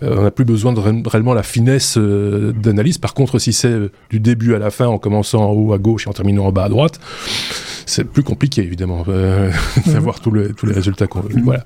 [0.00, 2.98] on n'a plus besoin de réellement la finesse d'analyse.
[2.98, 3.78] Par contre, si c'est
[4.10, 6.52] du début à la fin, en commençant en haut à gauche et en terminant en
[6.52, 7.00] bas à droite,
[7.86, 9.50] c'est plus compliqué évidemment euh,
[9.86, 10.22] d'avoir mhm.
[10.22, 11.30] tous les tous les résultats qu'on veut.
[11.42, 11.64] Voilà.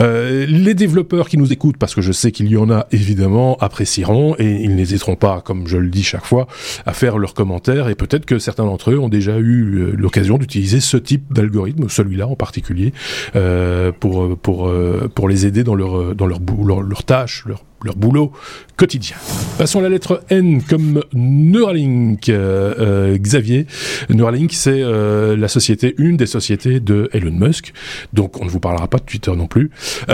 [0.00, 3.56] Euh, les développeurs qui nous écoutent, parce que je sais qu'il y en a évidemment,
[3.58, 6.46] apprécieront et ils n'hésiteront pas, comme je le dis chaque fois,
[6.84, 10.38] à faire leurs commentaires et peut-être que certains d'entre eux ont déjà eu euh, l'occasion
[10.38, 12.92] d'utiliser ce type d'algorithme, celui-là en particulier,
[13.34, 17.64] euh, pour pour euh, pour les aider dans leur dans leur leur, leur tâche, leur
[17.86, 18.32] leur boulot
[18.76, 19.16] quotidien.
[19.58, 22.28] Passons à la lettre N comme Neuralink.
[22.28, 23.66] Euh, euh, Xavier,
[24.10, 27.72] Neuralink, c'est euh, la société, une des sociétés de Elon Musk.
[28.12, 29.70] Donc on ne vous parlera pas de Twitter non plus.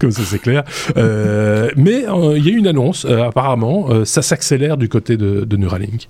[0.00, 0.64] comme ça c'est clair.
[0.96, 2.04] mais
[2.36, 6.08] il y a une annonce, apparemment, ça s'accélère du côté de, de Neuralink.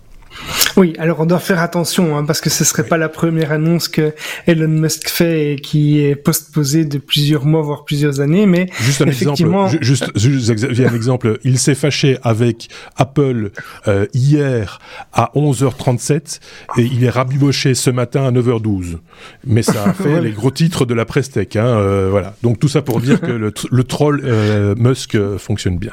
[0.77, 3.87] Oui, alors on doit faire attention hein, parce que ce serait pas la première annonce
[3.87, 4.13] que
[4.47, 9.01] Elon Musk fait et qui est postposée de plusieurs mois voire plusieurs années, mais juste
[9.03, 9.67] un effectivement...
[9.67, 13.51] exemple, juste, juste un exemple, il s'est fâché avec Apple
[13.87, 14.81] euh, hier
[15.13, 16.41] à 11h37
[16.79, 18.99] et il est rabiboché ce matin à 9h12.
[19.47, 22.35] Mais ça a fait les gros titres de la presse tech, hein, euh, voilà.
[22.43, 25.93] Donc tout ça pour dire que le, le troll euh, Musk fonctionne bien.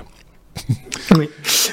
[1.18, 1.30] oui,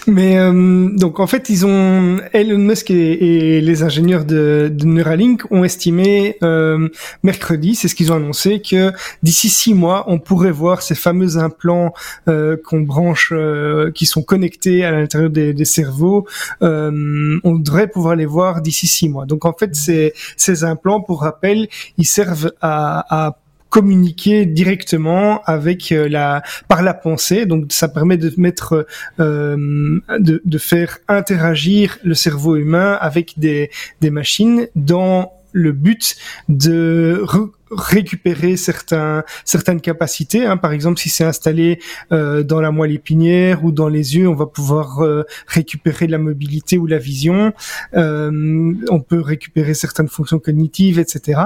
[0.07, 5.65] mais euh, donc en fait ils ont Elon Musk et, les ingénieurs de, Neuralink ont
[5.65, 6.89] estimé euh,
[7.23, 11.39] mercredi, c'est ce qu'ils ont annoncé, que d'ici six mois on pourrait voir ces fameux
[11.39, 11.93] implants
[12.29, 16.27] euh, qu'on branche, euh, qui sont connectés à l'intérieur des, des, cerveaux,
[16.63, 19.27] euh, on devrait pouvoir les voir d'ici six mois.
[19.27, 23.39] Donc en fait ces, ces implants, pour rappel, ils servent à, à
[23.69, 27.47] communiquer directement avec euh, la par la pensée.
[27.47, 28.87] Donc ça permet de mettre
[29.21, 36.17] euh, de, de faire interagir le cerveau humain avec des des machines dans le but
[36.49, 37.25] de
[37.71, 40.47] récupérer certains, certaines capacités.
[40.47, 40.57] Hein.
[40.57, 41.81] Par exemple, si c'est installé
[42.13, 46.19] euh, dans la moelle épinière ou dans les yeux, on va pouvoir euh, récupérer la
[46.19, 47.53] mobilité ou la vision.
[47.95, 51.41] Euh, on peut récupérer certaines fonctions cognitives, etc.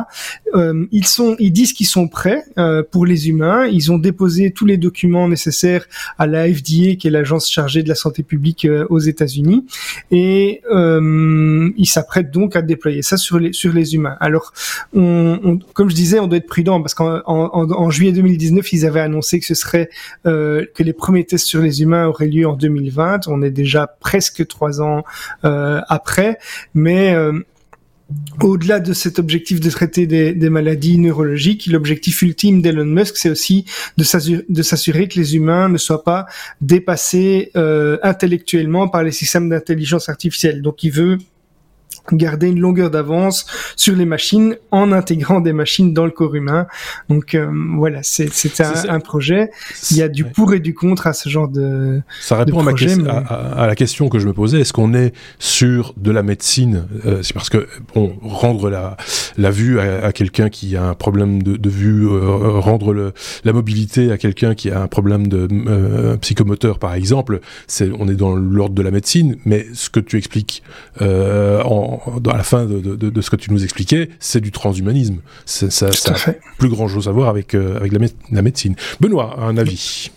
[0.55, 3.67] Euh, ils sont, ils disent qu'ils sont prêts euh, pour les humains.
[3.67, 5.87] Ils ont déposé tous les documents nécessaires
[6.19, 9.67] à la FDA, qui est l'agence chargée de la santé publique euh, aux États-Unis,
[10.11, 10.63] et
[11.77, 14.17] ils s'apprêtent donc à déployer ça sur les sur les humains.
[14.21, 14.53] Alors,
[14.95, 19.01] on, on, comme je disais on doit être prudent parce qu'en juillet 2019, ils avaient
[19.01, 19.89] annoncé que ce serait
[20.27, 23.29] euh, que les premiers tests sur les humains auraient lieu en 2020.
[23.29, 25.05] On est déjà presque trois ans
[25.45, 26.39] euh, après,
[26.75, 27.33] mais euh,
[28.41, 33.31] au-delà de cet objectif de traiter des, des maladies neurologiques, l'objectif ultime d'Elon Musk, c'est
[33.31, 33.65] aussi
[33.97, 34.05] de
[34.63, 36.27] s'assurer que les humains ne soient pas
[36.61, 40.63] dépassés euh, intellectuellement par les systèmes d'intelligence artificielle.
[40.63, 41.19] Donc il veut
[42.11, 46.67] garder une longueur d'avance sur les machines en intégrant des machines dans le corps humain.
[47.09, 48.29] Donc euh, voilà, c'est
[48.61, 49.51] un, un, projet.
[49.91, 53.19] Il y a du pour et du contre à ce genre de Ça répond à,
[53.19, 54.61] à, la question que je me posais.
[54.61, 58.97] Est-ce qu'on est sur de la médecine euh, C'est parce que bon, rendre la,
[59.37, 63.13] la vue à, quelqu'un qui a un problème de, de vue, euh, rendre le,
[63.45, 65.49] la mobilité à quelqu'un qui a un problème de
[66.21, 69.37] psychomoteur, par exemple, c'est on est dans l'ordre de la médecine.
[69.45, 70.63] Mais ce que tu expliques
[71.01, 71.92] en
[72.31, 75.19] à la fin de, ce que tu nous expliquais, c'est du transhumanisme.
[75.47, 78.75] Ça, ça a plus grand chose à voir avec, euh, avec la, médecine.
[79.01, 80.11] Benoît, un avis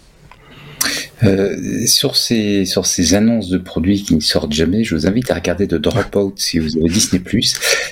[1.23, 5.31] euh, sur ces sur ces annonces de produits qui ne sortent jamais, je vous invite
[5.31, 7.21] à regarder The Dropout si vous avez Disney+.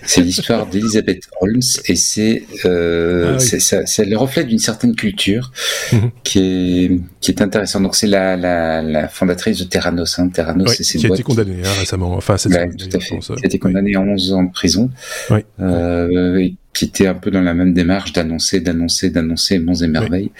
[0.05, 5.51] C'est l'histoire d'Elizabeth Holmes et c'est euh, ah c'est le reflet d'une certaine culture
[5.91, 6.11] mhm.
[6.23, 7.83] qui est qui est intéressante.
[7.83, 10.19] Donc c'est la, la, la fondatrice de Terranos.
[10.19, 10.29] Hein.
[10.29, 12.15] Terranos, c'est qui a été condamnée hein, récemment.
[12.15, 13.19] Enfin, ouais, tout à fait.
[13.19, 14.89] Qui a été condamnée à 11 ans de prison.
[15.29, 15.39] Oui.
[15.61, 20.31] Euh, qui était un peu dans la même démarche d'annoncer, d'annoncer, d'annoncer monts et merveilles.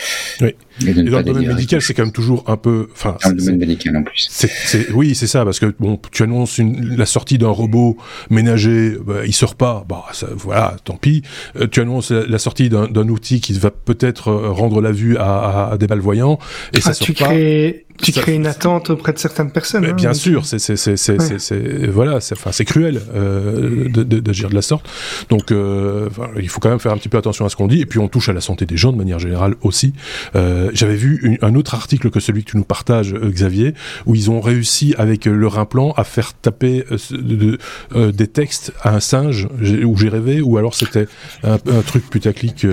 [0.42, 0.56] Oui.
[0.86, 3.16] Et, dans le domaine médical, c'est quand même toujours un peu, enfin.
[3.24, 4.48] Dans le domaine médical en plus.
[4.94, 7.98] Oui, c'est ça, parce que bon, tu annonces une, la sortie d'un robot
[8.32, 11.22] ménager, bah, il sort pas, bah ça, voilà, tant pis.
[11.56, 15.70] Euh, tu annonces la, sortie d'un, outil qui va peut-être euh, rendre la vue à,
[15.72, 16.40] à, des malvoyants,
[16.76, 17.26] et ça ah, sort tu pas.
[17.26, 19.86] Crées, tu crées une attente auprès de certaines personnes.
[19.86, 24.48] Hein, bien sûr, c'est, c'est, c'est, c'est, c'est, voilà, c'est, enfin, c'est cruel euh, d'agir
[24.48, 24.90] de, de, la sorte.
[25.30, 27.82] Donc, euh, il faut quand même faire un petit peu attention à ce qu'on dit,
[27.82, 29.94] et puis on touche à la santé des gens de manière générale aussi.
[30.36, 33.74] Euh, j'avais vu un autre article que celui que tu nous partages, euh, Xavier,
[34.06, 39.00] où ils ont réussi avec euh, leur implant à faire taper des textes à un
[39.00, 39.48] singe,
[39.86, 41.08] où j'ai rêvé, ou alors c'était
[41.44, 42.66] un, truc putaclic.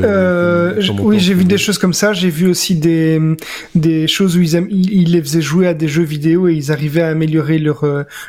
[1.01, 2.13] oui, j'ai vu des choses comme ça.
[2.13, 3.21] J'ai vu aussi des
[3.75, 7.03] des choses où ils, ils, les faisaient jouer à des jeux vidéo et ils arrivaient
[7.03, 7.85] à améliorer leur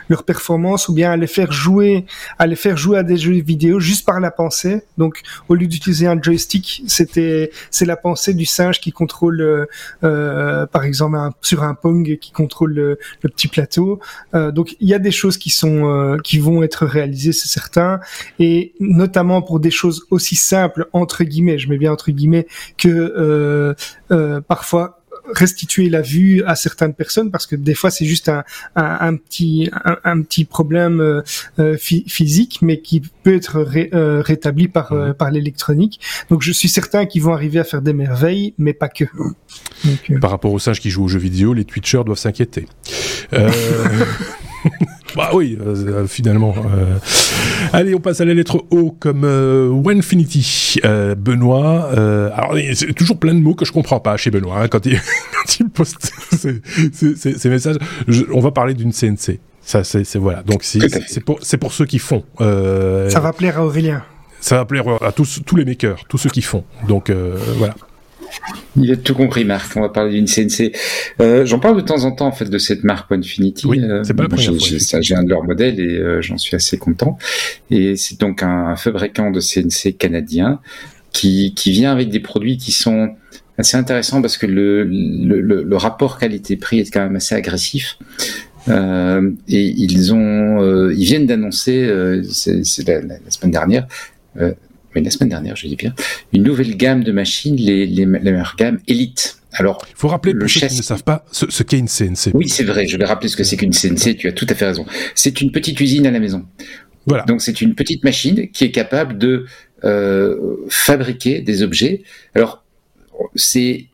[0.10, 2.06] leur performance, ou bien à les faire jouer
[2.40, 4.84] à les faire jouer à des jeux vidéo juste par la pensée.
[4.98, 9.68] Donc au lieu d'utiliser un joystick, c'était c'est la pensée du singe qui contrôle
[10.04, 14.00] euh, par exemple sur un Pong qui contrôle le, petit plateau.
[14.34, 17.48] Euh, donc il y a des choses qui sont euh, qui vont être réalisées, c'est
[17.48, 18.00] certain,
[18.40, 23.76] et notamment pour des choses aussi simples entre guillemets, je mets bien entre guillemets, que
[24.48, 25.01] parfois
[25.34, 28.44] restituer la vue à certaines personnes parce que des fois c'est juste un,
[28.76, 29.70] un, petit
[30.04, 31.22] un, petit problème euh,
[31.60, 36.00] euh, physique mais qui peut être euh, rétabli par par l'électronique.
[36.30, 39.06] Donc je suis certain qu'ils vont arriver à faire des merveilles, mais pas que.
[40.20, 42.68] par rapport aux singes qui jouent aux jeux vidéo, les Twitchers doivent s'inquiéter.
[45.16, 46.54] Bah oui, euh, finalement.
[46.58, 46.98] Euh.
[47.74, 50.80] Allez, on passe à la lettre O comme euh, Winfinity.
[50.86, 51.90] Euh, Benoît,
[52.36, 54.96] alors c'est toujours plein de mots que je comprends pas chez Benoît hein, quand, il,
[55.34, 56.62] quand il poste ces,
[57.16, 57.78] ces, messages.
[58.32, 59.40] on va parler d'une CNC.
[59.62, 60.44] Ça, c'est voilà.
[60.44, 62.24] Donc c'est pour c'est pour ceux qui font.
[62.40, 64.04] Ça va plaire à Aurélien.
[64.40, 66.64] Ça va plaire à tous tous les makers, tous ceux qui font.
[66.88, 67.12] Donc
[67.58, 67.76] voilà.
[68.78, 69.76] Il a tout compris, Marc.
[69.76, 70.72] On va parler d'une CNC.
[71.20, 73.68] Euh, J'en parle de temps en temps, en fait, de cette marque Infinity.
[73.68, 76.56] Oui, euh, c'est pas la première J'ai un de leurs modèles et euh, j'en suis
[76.56, 77.18] assez content.
[77.70, 80.60] Et c'est donc un, fabricant de CNC canadien
[81.12, 83.16] qui, qui vient avec des produits qui sont
[83.58, 87.98] assez intéressants parce que le, le, le, rapport qualité-prix est quand même assez agressif.
[88.70, 93.88] Euh, et ils ont, ils viennent d'annoncer, c'est la, la, semaine dernière,
[94.96, 95.94] mais la semaine dernière, je dis bien,
[96.34, 99.38] une nouvelle gamme de machines, les, les, la gamme Elite.
[99.54, 102.32] Alors, il faut rappeler pour ceux qui ne savent pas ce, qu'est une CNC.
[102.34, 102.88] Oui, c'est vrai.
[102.88, 104.16] Je vais rappeler ce que c'est qu'une CNC.
[104.18, 104.86] Tu as tout à fait raison.
[105.14, 106.46] C'est une petite usine à la maison.
[107.06, 107.24] Voilà.
[107.24, 109.46] Donc c'est une petite machine qui est capable de
[109.84, 112.04] euh, fabriquer des objets.
[112.36, 112.64] Alors
[113.36, 113.88] c'est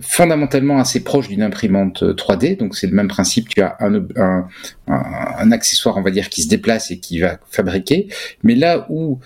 [0.00, 3.48] fondamentalement assez proche d'une imprimante 3D, donc c'est le même principe.
[3.48, 4.48] Tu as un, un,
[4.88, 5.02] un,
[5.38, 8.08] un, accessoire, on va dire, qui se déplace et qui va fabriquer.
[8.42, 9.18] Mais là où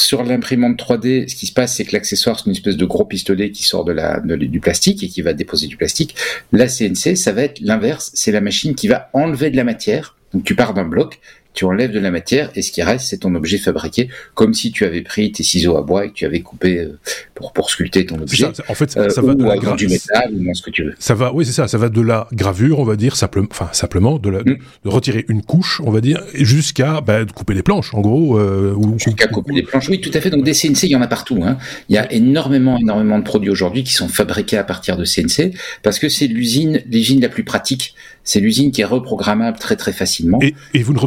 [0.00, 3.04] sur l'imprimante 3D, ce qui se passe, c'est que l'accessoire, c'est une espèce de gros
[3.04, 6.14] pistolet qui sort de la, du plastique et qui va déposer du plastique.
[6.52, 8.10] La CNC, ça va être l'inverse.
[8.14, 10.16] C'est la machine qui va enlever de la matière.
[10.34, 11.20] Donc tu pars d'un bloc,
[11.54, 14.70] tu enlèves de la matière et ce qui reste, c'est ton objet fabriqué, comme si
[14.70, 16.98] tu avais pris tes ciseaux à bois et que tu avais coupé euh,
[17.34, 18.46] pour, pour sculpter ton objet.
[18.68, 20.94] en fait, ça, va de la du métal ou ce que tu veux.
[20.98, 21.66] Ça va, oui, c'est ça.
[21.66, 25.24] Ça va de la gravure, on va dire, simplement, enfin simplement, de, la, de, retirer
[25.28, 28.38] une couche, on va dire, jusqu'à bah, couper les planches, en gros.
[28.38, 30.30] Euh, jusqu'à couper les planches, oui, tout à fait.
[30.30, 31.42] Donc des CNC, il y en a partout.
[31.44, 31.58] Hein.
[31.88, 35.54] Il y a énormément, énormément de produits aujourd'hui qui sont fabriqués à partir de CNC
[35.82, 37.94] parce que c'est l'usine, l'usine la plus pratique
[38.28, 40.38] c'est l'usine qui est reprogrammable très très facilement.
[40.42, 40.98] Et, vous ne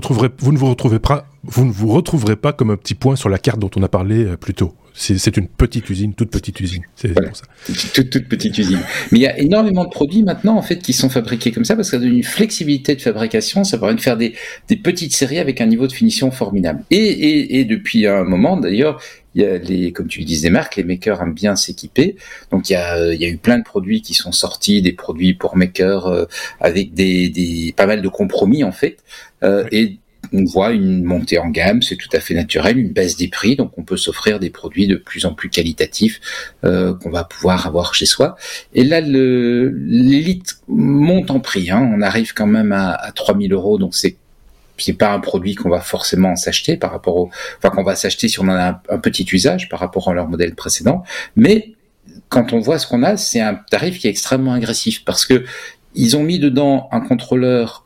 [1.72, 4.38] vous retrouverez pas comme un petit point sur la carte dont on a parlé euh,
[4.38, 4.74] plus tôt.
[4.94, 6.84] C'est une petite usine, toute petite usine.
[6.96, 7.46] C'est pour ça.
[7.94, 8.80] Toute, toute petite usine.
[9.12, 11.76] Mais il y a énormément de produits maintenant en fait qui sont fabriqués comme ça
[11.76, 13.64] parce qu'il y a une flexibilité de fabrication.
[13.64, 14.36] Ça permet de faire des,
[14.68, 16.84] des petites séries avec un niveau de finition formidable.
[16.92, 19.02] Et, et, et depuis un moment d'ailleurs,
[19.34, 22.18] il y a les, comme tu disais, des marques, les makers aiment bien s'équiper.
[22.52, 24.92] Donc il y a, il y a eu plein de produits qui sont sortis, des
[24.92, 26.26] produits pour makers euh,
[26.60, 28.98] avec des, des, pas mal de compromis en fait.
[29.44, 29.98] Euh, Et
[30.34, 33.56] on voit une montée en gamme, c'est tout à fait naturel, une baisse des prix,
[33.56, 36.20] donc on peut s'offrir des produits de plus en plus qualitatifs
[36.64, 38.36] euh, qu'on va pouvoir avoir chez soi.
[38.74, 41.92] Et là, l'élite monte en prix, hein.
[41.94, 44.16] on arrive quand même à, à 3000 euros, donc c'est
[44.78, 48.28] c'est pas un produit qu'on va forcément s'acheter par rapport au, enfin qu'on va s'acheter
[48.28, 51.04] si on en a un, petit usage par rapport à leur modèle précédent,
[51.36, 51.74] mais
[52.30, 55.44] quand on voit ce qu'on a, c'est un tarif qui est extrêmement agressif parce que
[55.94, 57.86] ils ont mis dedans un contrôleur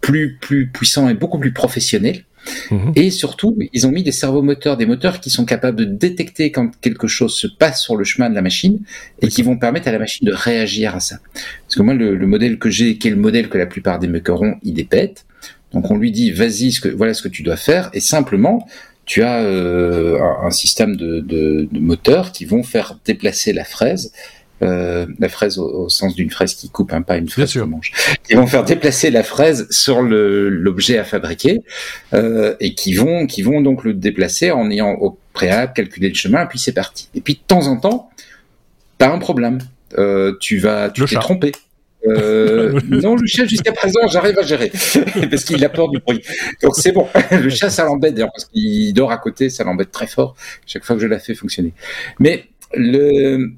[0.00, 2.24] plus plus puissant et beaucoup plus professionnel.
[2.70, 2.92] Mhm.
[2.96, 6.70] Et surtout, ils ont mis des servomoteurs, des moteurs qui sont capables de détecter quand
[6.80, 8.80] quelque chose se passe sur le chemin de la machine
[9.20, 11.18] et qui vont permettre à la machine de réagir à ça.
[11.66, 14.08] Parce que moi, le, modèle que j'ai, qui est le modèle que la plupart des
[14.08, 15.26] makers ont, il bête.
[15.72, 18.66] Donc on lui dit vas-y, ce que, voilà ce que tu dois faire, et simplement
[19.04, 24.12] tu as euh, un, système de, de, de, moteurs qui vont faire déplacer la fraise.
[24.62, 27.92] Euh, la fraise au, sens d'une fraise qui coupe, hein, pas une fraise qui mange.
[28.24, 31.60] Qui vont faire déplacer la fraise sur l'objet à fabriquer
[32.12, 36.14] euh, et qui vont, qui vont donc le déplacer en ayant au préalable calculé le
[36.14, 37.08] chemin, puis c'est parti.
[37.14, 38.10] Et puis de temps en temps,
[38.98, 39.60] tu as un problème.
[39.98, 41.52] Euh, tu vas, tu t'es trompé.
[42.06, 44.70] Euh, non, le chat, jusqu'à présent, j'arrive à gérer.
[45.30, 46.22] parce qu'il a peur du bruit.
[46.62, 47.08] Donc c'est bon.
[47.30, 50.84] Le chat, ça l'embête, d'ailleurs, parce qu'il dort à côté, ça l'embête très fort, chaque
[50.84, 51.72] fois que je la fais fonctionner.
[52.18, 52.44] Mais
[52.74, 53.52] le,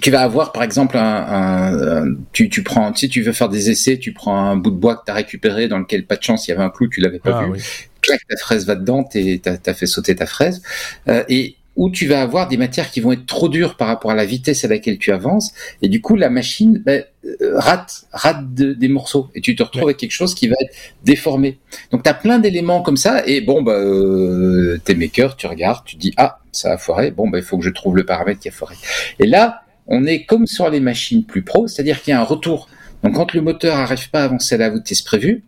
[0.00, 3.98] tu vas avoir par exemple un, tu, tu prends si tu veux faire des essais
[3.98, 6.46] tu prends un bout de bois que tu as récupéré dans lequel pas de chance
[6.46, 7.60] il y avait un clou tu l'avais pas ah vu.
[8.02, 10.62] ta fraise va dedans tu as, fait sauter ta fraise.
[11.08, 14.10] Euh, et où tu vas avoir des matières qui vont être trop dures par rapport
[14.10, 18.04] à la vitesse à laquelle tu avances, et du coup la machine ben, euh, rate,
[18.12, 20.74] rate des morceaux, et tu te retrouves avec quelque chose qui va être
[21.04, 21.58] déformé.
[21.90, 25.84] Donc tu as plein d'éléments comme ça, et bon, bah, euh, t'es maker, tu regardes,
[25.84, 28.40] tu dis, ah, ça a foiré, bon, bah, il faut que je trouve le paramètre
[28.40, 28.74] qui a foiré.
[29.18, 32.24] Et là, on est comme sur les machines plus pro, c'est-à-dire qu'il y a un
[32.24, 32.68] retour.
[33.04, 35.44] Donc quand le moteur n'arrive pas à avancer à la vitesse prévue,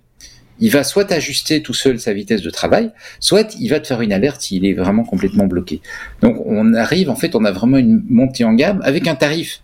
[0.61, 4.03] il va soit ajuster tout seul sa vitesse de travail, soit il va te faire
[4.03, 5.81] une alerte s'il est vraiment complètement bloqué.
[6.21, 9.63] Donc on arrive, en fait, on a vraiment une montée en gamme avec un tarif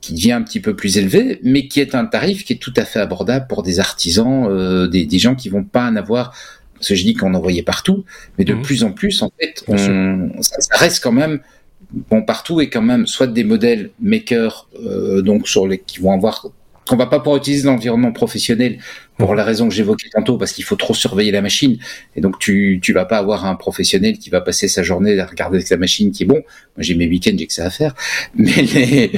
[0.00, 2.74] qui devient un petit peu plus élevé, mais qui est un tarif qui est tout
[2.76, 6.34] à fait abordable pour des artisans, euh, des, gens qui vont pas en avoir.
[6.74, 8.04] Parce que je dis qu'on en voyait partout,
[8.36, 8.62] mais de mmh.
[8.62, 9.64] plus en plus, en fait,
[10.42, 11.40] ça, reste quand même
[11.92, 16.12] bon partout et quand même soit des modèles makers, euh, donc sur les qui vont
[16.12, 16.46] avoir
[16.86, 18.78] qu'on va pas pouvoir utiliser l'environnement professionnel
[19.18, 21.78] pour la raison que j'évoquais tantôt, parce qu'il faut trop surveiller la machine.
[22.14, 25.26] Et donc, tu, tu vas pas avoir un professionnel qui va passer sa journée à
[25.26, 26.34] regarder sa machine qui est bon.
[26.36, 26.42] Moi,
[26.80, 27.94] j'ai mes week-ends, j'ai que ça à faire.
[28.34, 29.10] Mais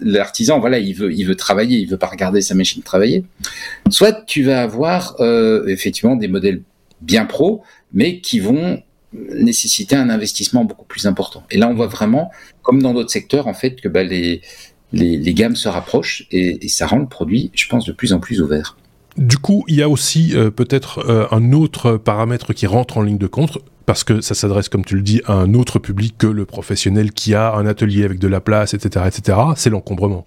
[0.00, 3.24] l'artisan, voilà, il veut, il veut travailler, il veut pas regarder sa machine travailler.
[3.90, 6.62] Soit tu vas avoir, euh, effectivement, des modèles
[7.00, 8.82] bien pro, mais qui vont
[9.34, 11.44] nécessiter un investissement beaucoup plus important.
[11.50, 12.30] Et là, on voit vraiment,
[12.62, 14.40] comme dans d'autres secteurs, en fait, que bah, les,
[14.92, 18.40] les, gammes se rapprochent et, ça rend le produit, je pense, de plus en plus
[18.40, 18.76] ouvert.
[19.16, 23.02] Du coup, il y a aussi euh, peut-être euh, un autre paramètre qui rentre en
[23.02, 26.16] ligne de compte, parce que ça s'adresse, comme tu le dis, à un autre public
[26.18, 29.38] que le professionnel qui a un atelier avec de la place, etc., etc.
[29.56, 30.24] C'est l'encombrement.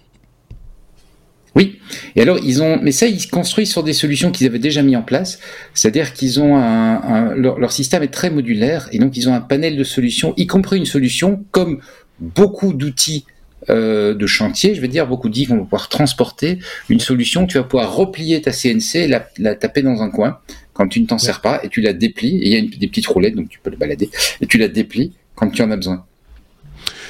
[1.57, 1.79] Oui.
[2.15, 4.95] Et alors ils ont, mais ça ils construisent sur des solutions qu'ils avaient déjà mis
[4.95, 5.39] en place.
[5.73, 9.41] C'est-à-dire qu'ils ont un, leur, leur, système est très modulaire et donc ils ont un
[9.41, 11.79] panel de solutions, y compris une solution comme
[12.19, 13.25] beaucoup d'outils
[13.71, 17.57] euh, de chantier, je veux dire, beaucoup disent qu'on va pouvoir transporter une solution, tu
[17.57, 20.37] vas pouvoir replier ta CNC, la, la taper dans un coin
[20.73, 22.69] quand tu ne t'en sers pas, et tu la déplies, et il y a une,
[22.69, 25.71] des petites roulettes, donc tu peux le balader, et tu la déplies quand tu en
[25.71, 26.05] as besoin.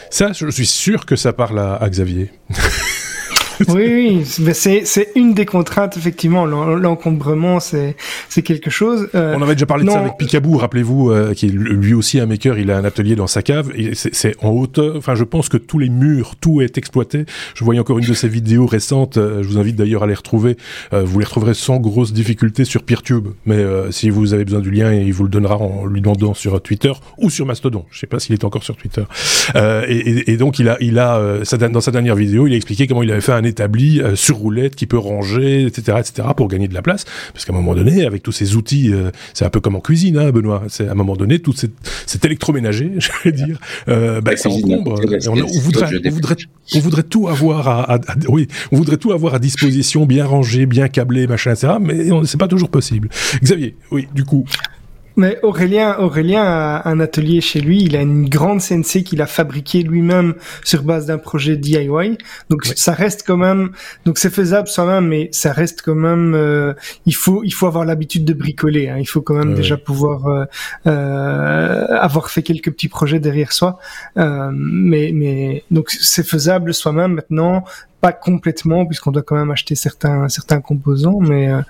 [0.10, 2.32] Ça, je suis sûr que ça parle à Xavier.
[3.70, 6.46] oui, oui, c'est une des contraintes effectivement.
[6.46, 7.96] L'encombrement, c'est
[8.30, 9.10] c'est quelque chose.
[9.15, 12.20] Euh, On avait déjà parlé de ça avec Picaboo, rappelez-vous, euh, qui est lui aussi
[12.20, 12.58] un maker.
[12.60, 14.96] Il a un atelier dans sa cave et c'est en hauteur.
[14.96, 17.26] Enfin, je pense que tous les murs, tout est exploité.
[17.56, 19.17] Je voyais encore une de ses vidéos récentes.
[19.17, 20.58] Euh, je vous invite d'ailleurs à les retrouver.
[20.91, 23.28] vous les retrouverez sans grosse difficulté sur PeerTube.
[23.46, 26.62] Mais si vous avez besoin du lien, il vous le donnera en lui demandant sur
[26.62, 27.86] Twitter ou sur Mastodon.
[27.91, 29.04] Je sais pas s'il est encore sur Twitter.
[29.56, 31.39] Et, et, et, donc il a, il a,
[31.72, 34.76] dans sa dernière vidéo, il a expliqué comment il avait fait un établi sur roulette
[34.76, 37.06] qui peut ranger, etc., etc., pour gagner de la place.
[37.34, 38.92] Parce qu'à un moment donné, avec tous ces outils,
[39.34, 40.64] c'est un peu comme en cuisine, hein, Benoît.
[40.68, 44.91] C'est à un moment donné, tout cet, électroménager, je vais dire, bah, ça encombre.
[44.91, 46.36] On, voudrait, on, voudrait,
[46.76, 50.88] on voudrait tout avoir à, oui, on voudrait tout avoir à disposition, bien rangé, bien
[50.88, 51.74] câblé, machin, etc.
[51.80, 53.10] Mais c'est pas toujours possible.
[53.41, 54.45] Xavier, oui, du coup.
[55.18, 57.82] Mais Aurélien, Aurélien a un atelier chez lui.
[57.82, 62.18] Il a une grande CNC qu'il a fabriquée lui-même sur base d'un projet DIY.
[62.51, 63.72] Donc ça reste quand même,
[64.05, 66.36] donc c'est faisable soi-même, mais ça reste quand même.
[66.36, 66.74] Euh,
[67.07, 68.89] il faut, il faut avoir l'habitude de bricoler.
[68.89, 68.97] Hein.
[68.99, 70.45] Il faut quand même déjà pouvoir euh,
[70.86, 73.80] euh, avoir fait quelques petits projets derrière soi.
[74.18, 77.63] Euh, mais, mais donc c'est faisable soi-même maintenant
[78.02, 81.62] pas complètement puisqu'on doit quand même acheter certains certains composants, mais euh,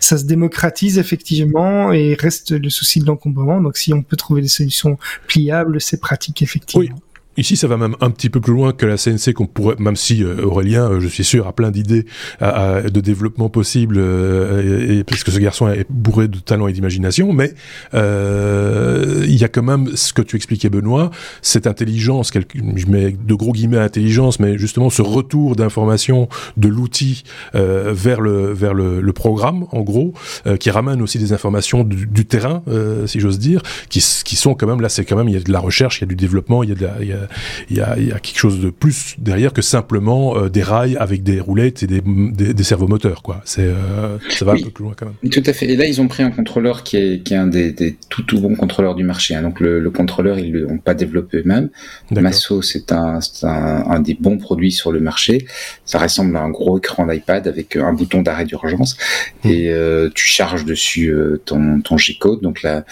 [0.00, 3.60] ça se démocratise effectivement et reste le souci de l'encombrement.
[3.60, 6.96] Donc si on peut trouver des solutions pliables, c'est pratique effectivement.
[7.38, 9.96] Ici, ça va même un petit peu plus loin que la CNC qu'on pourrait, même
[9.96, 12.06] si euh, Aurélien, euh, je suis sûr, a plein d'idées
[12.40, 17.32] de développement possible, euh, et, parce que ce garçon est bourré de talent et d'imagination,
[17.32, 17.52] mais
[17.92, 21.10] il y a quand même ce que tu expliquais, Benoît,
[21.42, 27.24] cette intelligence, je mets de gros guillemets intelligence, mais justement ce retour d'information de l'outil
[27.54, 30.14] vers le vers le, le, programme, en gros,
[30.58, 32.62] qui ramène aussi des informations du, du terrain,
[33.06, 35.40] si j'ose dire, qui, qui sont quand même là, c'est quand même il y a
[35.40, 37.12] de la recherche, il y a du développement, il y a de la, il y
[37.12, 37.25] a
[37.70, 41.40] il y a, quelque chose de plus derrière que simplement euh, des rails avec des
[41.40, 43.22] roulettes et des, des, servomoteurs.
[43.22, 43.40] Quoi.
[43.44, 45.30] C'est, euh, ça va un peu plus loin quand même.
[45.30, 45.66] Tout à fait.
[45.66, 48.22] Et là, ils ont pris un contrôleur qui est, qui est un des, des tout,
[48.22, 49.34] tout bons contrôleurs du marché.
[49.34, 49.42] Hein.
[49.42, 51.70] Donc le, contrôleur, ils l'ont pas développé eux-mêmes.
[52.10, 55.46] Masso, c'est un, un, des bons produits sur le marché.
[55.84, 58.96] Ça ressemble à un gros écran d'iPad avec un bouton d'arrêt d'urgence
[59.44, 59.48] mmh.
[59.48, 61.14] et euh, tu charges dessus
[61.44, 62.40] ton, ton G-code.
[62.40, 62.84] Donc là,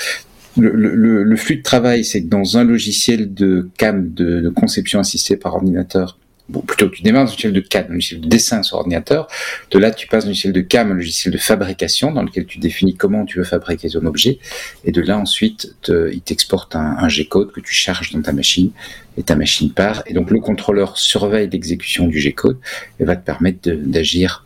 [0.56, 5.54] le, flux de travail, c'est que dans un logiciel de CAM, de, conception assistée par
[5.54, 9.28] ordinateur, bon, plutôt tu démarres un logiciel de CAM, un logiciel de dessin sur ordinateur,
[9.70, 12.58] de là tu passes un logiciel de CAM, un logiciel de fabrication dans lequel tu
[12.58, 14.38] définis comment tu veux fabriquer ton objet,
[14.84, 18.70] et de là ensuite il t'exporte un, un G-code que tu charges dans ta machine,
[19.16, 22.58] et ta machine part, et donc le contrôleur surveille l'exécution du G-code
[23.00, 24.44] et va te permettre d'agir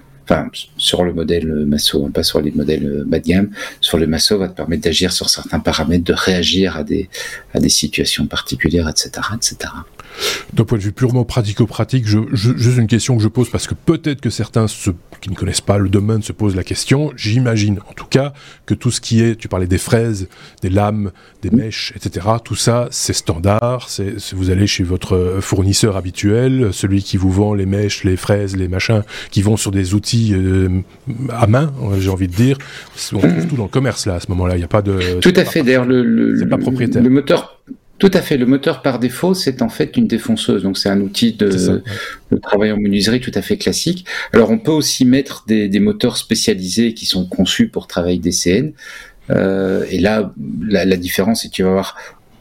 [0.77, 3.51] sur le modèle Masso, hein, pas sur les modèles euh, bas de gamme,
[3.81, 7.09] sur le Masso va te permettre d'agir sur certains paramètres, de réagir à des
[7.55, 9.71] à des situations particulières, etc., etc.
[10.53, 13.75] D'un point de vue purement pratico-pratique, je, juste une question que je pose parce que
[13.75, 14.67] peut-être que certains
[15.21, 17.13] qui ne connaissent pas le domaine se posent la question.
[17.17, 18.33] J'imagine, en tout cas,
[18.67, 20.29] que tout ce qui est, tu parlais des fraises,
[20.63, 21.11] des lames,
[21.43, 22.27] des mèches, etc.
[22.43, 23.89] Tout ça, c'est standard.
[23.89, 28.57] C'est vous allez chez votre fournisseur habituel, celui qui vous vend les mèches, les fraises,
[28.57, 30.81] les machins, qui vont sur des outils euh,
[31.31, 32.59] à main, j'ai envie de dire.
[33.13, 34.57] On trouve tout dans le commerce là à ce moment-là.
[34.57, 35.21] Il n'y a pas de.
[35.21, 35.63] Tout à fait.
[35.63, 37.03] D'ailleurs, le, le, pas propriétaire.
[37.03, 37.61] le moteur
[37.99, 38.37] tout à fait.
[38.37, 40.63] Le moteur par défaut, c'est en fait une défonceuse.
[40.63, 41.83] Donc c'est un outil de,
[42.43, 44.07] travail en menuiserie tout à fait classique.
[44.33, 48.73] Alors on peut aussi mettre des, moteurs spécialisés qui sont conçus pour travailler des CN.
[49.31, 50.33] Euh, et là,
[50.67, 51.97] la, la différence, c'est que tu vas avoir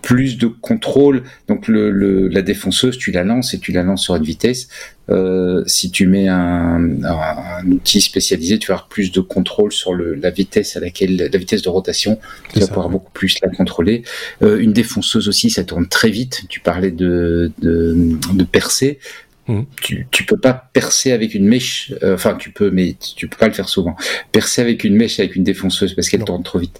[0.07, 1.23] plus de contrôle.
[1.49, 4.69] Donc le, la défonceuse, tu la lances et tu la lances sur une vitesse.
[5.09, 9.93] Euh, si tu mets un, un, outil spécialisé, tu vas avoir plus de contrôle sur
[9.93, 12.19] le, la vitesse à laquelle, la vitesse de rotation.
[12.53, 14.03] Tu vas pouvoir beaucoup plus la contrôler.
[14.43, 16.43] Euh, une défonceuse aussi, ça tourne très vite.
[16.47, 18.99] Tu parlais de, de, de percer.
[19.47, 19.61] Mmh.
[19.81, 23.37] Tu, tu peux pas percer avec une mèche, euh, enfin tu peux, mais tu peux
[23.37, 23.95] pas le faire souvent.
[24.31, 26.79] Percer avec une mèche avec une défonceuse parce qu'elle tourne trop vite.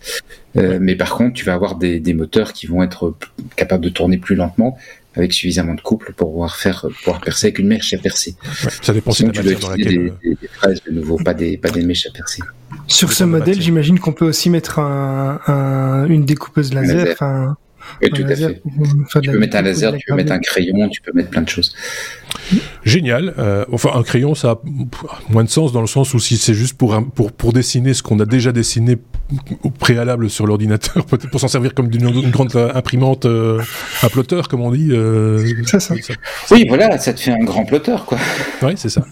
[0.57, 3.15] Euh, mais par contre, tu vas avoir des, des, moteurs qui vont être
[3.55, 4.77] capables de tourner plus lentement
[5.15, 8.35] avec suffisamment de couple pour pouvoir faire pouvoir percer avec une mèche à percer.
[8.81, 9.87] ça dépend si tu dois dans laquelle...
[9.87, 12.41] des, des, des, fraises de nouveau, pas des pas des mèches à percer.
[12.87, 17.05] Sur ce modèle, j'imagine qu'on peut aussi mettre un, un, une découpeuse laser.
[17.19, 17.55] laser.
[18.01, 18.61] Oui, tout à fait.
[19.21, 21.49] Tu peux mettre un laser, tu peux mettre un crayon, tu peux mettre plein de
[21.49, 21.75] choses.
[22.83, 23.33] Génial.
[23.37, 24.61] Euh, enfin, un crayon, ça a
[25.29, 28.03] moins de sens dans le sens où si c'est juste pour, pour, pour dessiner ce
[28.03, 28.97] qu'on a déjà dessiné
[29.63, 33.61] au préalable sur l'ordinateur, peut-être pour s'en servir comme d'une grande imprimante euh,
[34.01, 34.89] à plotter, comme on dit.
[34.91, 35.79] Euh, ça.
[35.79, 35.95] ça.
[36.51, 38.17] Oui, voilà, ça te fait un grand plotter, quoi.
[38.61, 39.05] Oui, c'est ça.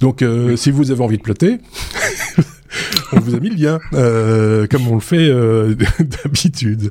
[0.00, 1.58] Donc, euh, si vous avez envie de plotter,
[3.12, 6.90] on vous a mis le lien, euh, comme on le fait euh, d'habitude.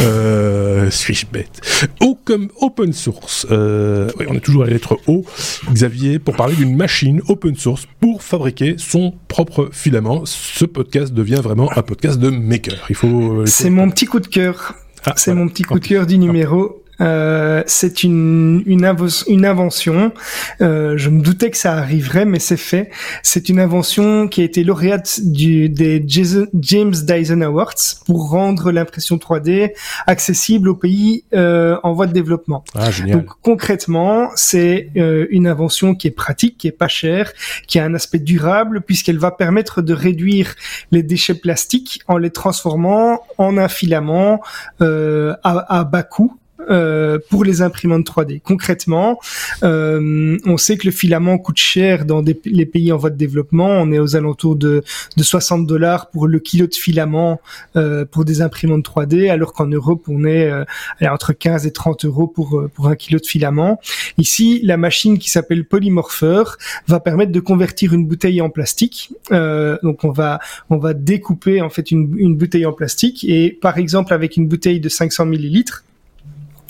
[0.00, 1.60] Euh, Suis-je bête?
[2.00, 3.46] O comme open source.
[3.50, 5.24] Oui, on est toujours à la lettre O.
[5.72, 10.24] Xavier, pour parler d'une machine open source pour fabriquer son propre filament.
[10.26, 12.86] Ce podcast devient vraiment un podcast de maker.
[12.88, 13.44] Il faut.
[13.46, 14.74] C'est mon petit coup de cœur.
[15.06, 16.83] Ah, c'est mon petit coup de cœur du numéro.
[17.00, 18.94] Euh, c'est une, une,
[19.28, 20.12] une invention.
[20.60, 22.90] Euh, je me doutais que ça arriverait, mais c'est fait.
[23.22, 27.74] C'est une invention qui a été lauréate du, des James Dyson Awards
[28.06, 29.72] pour rendre l'impression 3D
[30.06, 32.64] accessible aux pays euh, en voie de développement.
[32.74, 32.90] Ah.
[33.08, 37.32] Donc concrètement, c'est euh, une invention qui est pratique, qui est pas chère,
[37.66, 40.54] qui a un aspect durable puisqu'elle va permettre de réduire
[40.90, 44.40] les déchets plastiques en les transformant en un filament
[44.80, 46.36] euh, à, à bas coût
[46.70, 48.40] euh, pour les imprimantes 3D.
[48.40, 49.18] Concrètement,
[49.62, 53.16] euh, on sait que le filament coûte cher dans des, les pays en voie de
[53.16, 53.68] développement.
[53.68, 54.82] On est aux alentours de,
[55.16, 57.40] de 60 dollars pour le kilo de filament
[57.76, 60.64] euh, pour des imprimantes 3D, alors qu'en Europe, on est euh,
[61.02, 63.80] entre 15 et 30 euros pour, euh, pour un kilo de filament.
[64.18, 69.12] Ici, la machine qui s'appelle Polymorpheur va permettre de convertir une bouteille en plastique.
[69.30, 70.38] Donc, on va,
[70.70, 74.46] on va découper en fait une, une bouteille en plastique et par exemple avec une
[74.46, 75.84] bouteille de 500 millilitres,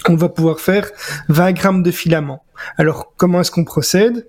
[0.09, 0.90] on va pouvoir faire
[1.28, 2.44] 20 grammes de filament.
[2.76, 4.26] Alors, comment est-ce qu'on procède?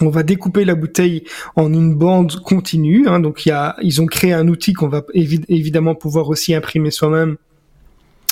[0.00, 3.06] On va découper la bouteille en une bande continue.
[3.06, 6.90] Hein, donc, y a, ils ont créé un outil qu'on va évidemment pouvoir aussi imprimer
[6.90, 7.36] soi-même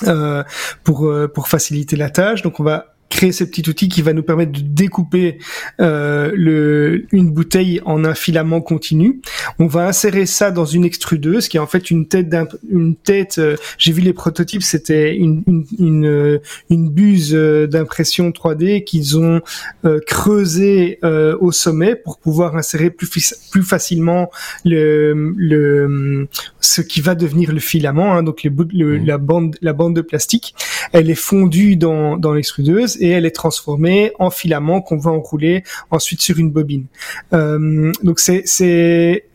[0.06, 0.42] euh,
[0.82, 2.42] pour euh, pour faciliter la tâche.
[2.42, 5.38] Donc, on va créer ce petit outil qui va nous permettre de découper
[5.80, 9.20] euh, le, une bouteille en un filament continu.
[9.58, 12.28] On va insérer ça dans une extrudeuse qui est en fait une tête
[12.70, 13.38] une tête.
[13.38, 16.38] Euh, J'ai vu les prototypes, c'était une, une, une, euh,
[16.70, 19.40] une buse euh, d'impression 3D qu'ils ont
[19.84, 23.10] euh, creusé euh, au sommet pour pouvoir insérer plus
[23.50, 24.30] plus facilement
[24.64, 26.28] le, le
[26.60, 29.06] ce qui va devenir le filament, hein, donc les bouts, le, mmh.
[29.06, 30.54] la bande la bande de plastique.
[30.92, 35.64] Elle est fondue dans dans l'extrudeuse et elle est transformée en filament qu'on va enrouler
[35.90, 36.86] ensuite sur une bobine.
[37.32, 37.92] Euh,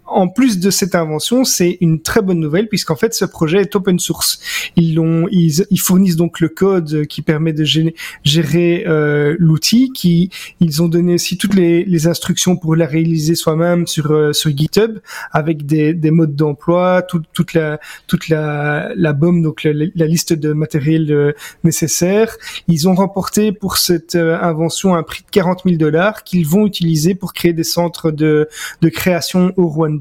[0.08, 3.76] en plus de cette invention, c'est une très bonne nouvelle puisqu'en fait ce projet est
[3.76, 4.40] open source.
[4.76, 9.92] Ils l'ont, ils, ils, fournissent donc le code qui permet de gérer, euh, l'outil.
[9.94, 10.30] Qui
[10.60, 14.56] ils ont donné aussi toutes les, les instructions pour la réaliser soi-même sur euh, sur
[14.56, 15.00] GitHub
[15.32, 20.06] avec des, des modes d'emploi, tout, toute la toute la la BOM donc la, la
[20.06, 21.34] liste de matériel euh,
[21.64, 22.36] nécessaire.
[22.68, 26.66] Ils ont remporté pour cette euh, invention un prix de 40 000 dollars qu'ils vont
[26.68, 28.48] utiliser pour créer des centres de
[28.82, 29.95] de création au Rwanda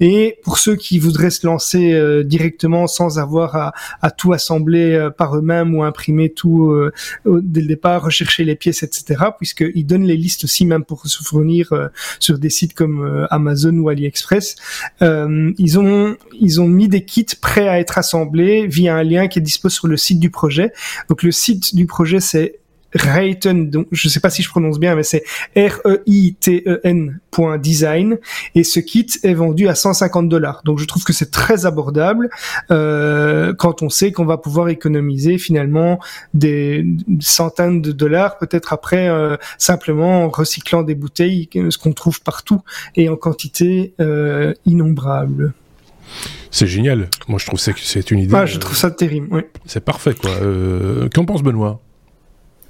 [0.00, 3.72] et pour ceux qui voudraient se lancer euh, directement sans avoir
[4.02, 6.92] à, tout assembler euh, par eux-mêmes ou imprimer tout euh,
[7.26, 11.22] dès le départ, rechercher les pièces, etc., puisqu'ils donnent les listes aussi même pour se
[11.22, 11.72] fournir
[12.18, 14.56] sur des sites comme Amazon ou AliExpress.
[15.00, 19.38] ils ont ils ont mis des kits prêts à être assemblés via un lien qui
[19.38, 20.72] est dispo sur le site du projet.
[21.08, 22.60] Donc le site du projet c'est
[22.94, 25.24] Rayton, donc je sais pas si je prononce bien, mais c'est
[25.56, 27.18] R-E-I-T-E-N
[27.58, 28.18] design
[28.54, 30.62] et ce kit est vendu à 150 dollars.
[30.64, 32.30] Donc je trouve que c'est très abordable
[32.70, 35.98] euh, quand on sait qu'on va pouvoir économiser finalement
[36.32, 36.86] des
[37.20, 42.62] centaines de dollars, peut-être après euh, simplement en recyclant des bouteilles, ce qu'on trouve partout
[42.96, 45.52] et en quantité euh, innombrable.
[46.50, 47.08] C'est génial.
[47.26, 48.34] Moi, je trouve que c'est une idée.
[48.34, 49.26] Ah, je trouve ça terrible.
[49.32, 49.42] Oui.
[49.66, 50.30] C'est parfait, quoi.
[50.30, 51.80] Euh, Qu'en pense Benoît?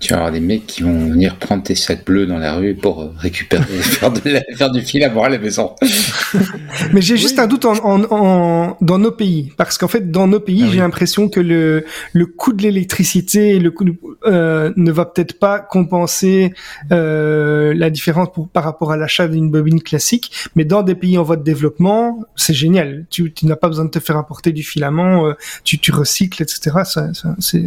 [0.01, 2.75] Tu vas avoir des mecs qui vont venir prendre tes sacs bleus dans la rue
[2.75, 5.75] pour récupérer, faire, de la, faire du fil à boire à la maison.
[6.93, 10.27] Mais j'ai juste un doute en, en, en, dans nos pays, parce qu'en fait, dans
[10.27, 10.73] nos pays, ah oui.
[10.73, 13.85] j'ai l'impression que le, le coût de l'électricité le coût
[14.27, 16.53] euh, ne va peut-être pas compenser
[16.93, 20.31] euh, la différence pour, par rapport à l'achat d'une bobine classique.
[20.55, 23.07] Mais dans des pays en voie de développement, c'est génial.
[23.11, 25.35] Tu, tu n'as pas besoin de te faire importer du filament, euh,
[25.65, 26.79] tu, tu recycles, etc.
[26.85, 27.65] Ça, ça c'est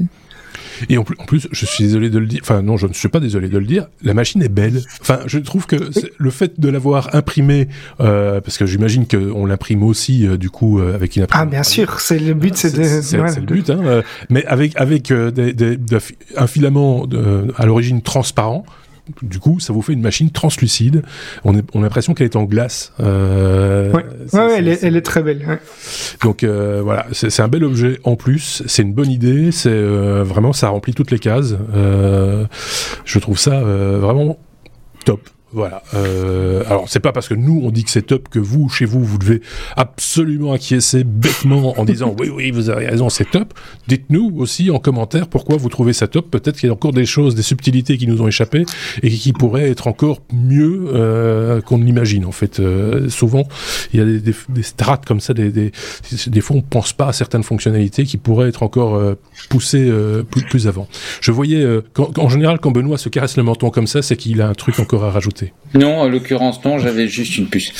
[0.89, 2.39] et en plus, en plus, je suis désolé de le dire.
[2.43, 3.87] Enfin, non, je ne suis pas désolé de le dire.
[4.03, 4.81] La machine est belle.
[5.01, 5.75] Enfin, je trouve que
[6.17, 7.67] le fait de l'avoir imprimée,
[7.99, 11.47] euh, parce que j'imagine qu'on l'imprime aussi, euh, du coup, euh, avec une imprimante.
[11.47, 11.99] Ah, bien sûr.
[11.99, 12.83] C'est le but, c'est de.
[12.83, 13.79] C'est ouais, le but, hein.
[13.83, 15.97] Euh, mais avec avec euh, des, des, des,
[16.35, 17.05] un filament
[17.55, 18.65] à l'origine transparent
[19.21, 21.03] du coup, ça vous fait une machine translucide.
[21.43, 22.93] On, est, on a l'impression qu'elle est en glace.
[22.99, 25.43] Euh, ouais, ouais elle, est, elle est très belle.
[25.47, 25.59] Ouais.
[26.21, 28.63] Donc euh, voilà, c'est un bel objet en plus.
[28.67, 29.51] C'est une bonne idée.
[29.51, 31.55] C'est euh, vraiment, ça remplit toutes les cases.
[33.05, 34.37] Je trouve ça vraiment
[35.05, 35.21] top.
[35.53, 35.81] Voilà.
[35.93, 38.85] Euh, alors c'est pas parce que nous on dit que c'est top que vous chez
[38.85, 39.41] vous vous devez
[39.77, 43.53] absolument acquiescer bêtement en disant oui oui vous avez raison c'est top.
[43.87, 46.29] Dites-nous aussi en commentaire pourquoi vous trouvez ça top.
[46.29, 48.65] Peut-être qu'il y a encore des choses, des subtilités qui nous ont échappé
[49.03, 52.59] et qui pourraient être encore mieux euh, qu'on ne l'imagine en fait.
[52.59, 53.47] Euh, souvent
[53.93, 55.71] il y a des, des, strates comme ça, des, des,
[56.27, 59.15] des fois on pense pas à certaines fonctionnalités qui pourraient être encore euh,
[59.49, 60.87] poussées euh, plus, plus avant.
[61.21, 61.81] Je voyais euh,
[62.17, 64.79] en général quand Benoît se caresse le menton comme ça, c'est qu'il a un truc
[64.79, 65.36] encore à rajouter.
[65.73, 67.73] Non, en l'occurrence, non, j'avais juste une puce.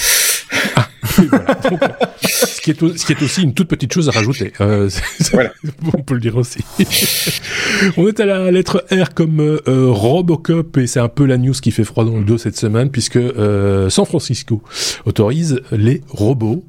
[0.75, 0.87] Ah.
[1.17, 4.53] ce, qui est, ce qui est aussi une toute petite chose à rajouter.
[4.61, 4.89] Euh,
[5.31, 5.51] voilà.
[5.93, 6.59] on peut le dire aussi.
[7.97, 11.53] on est à la lettre R comme euh, Robocop et c'est un peu la news
[11.53, 14.61] qui fait froid dans le dos cette semaine puisque euh, San Francisco
[15.05, 16.63] autorise les robots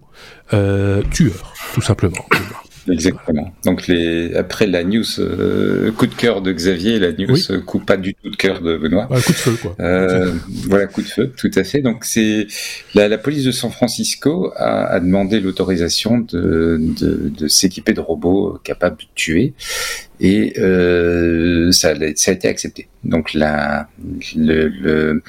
[1.11, 2.25] tueurs, tout simplement.
[2.93, 3.53] Exactement.
[3.65, 7.79] Donc les après la news euh, coup de cœur de Xavier, la news euh, coup
[7.81, 9.07] pas du tout de cœur de Benoît.
[9.07, 9.77] coup de feu quoi.
[9.81, 10.33] Euh,
[10.69, 11.81] voilà coup de feu, tout à fait.
[11.81, 12.47] Donc c'est
[12.95, 18.01] la, la, police de San Francisco a, a demandé l'autorisation de, de, de s'équiper de
[18.01, 19.55] robots capables de tuer
[20.21, 22.89] et euh, ça, ça a été accepté.
[23.05, 23.89] Donc la
[24.37, 25.23] le, le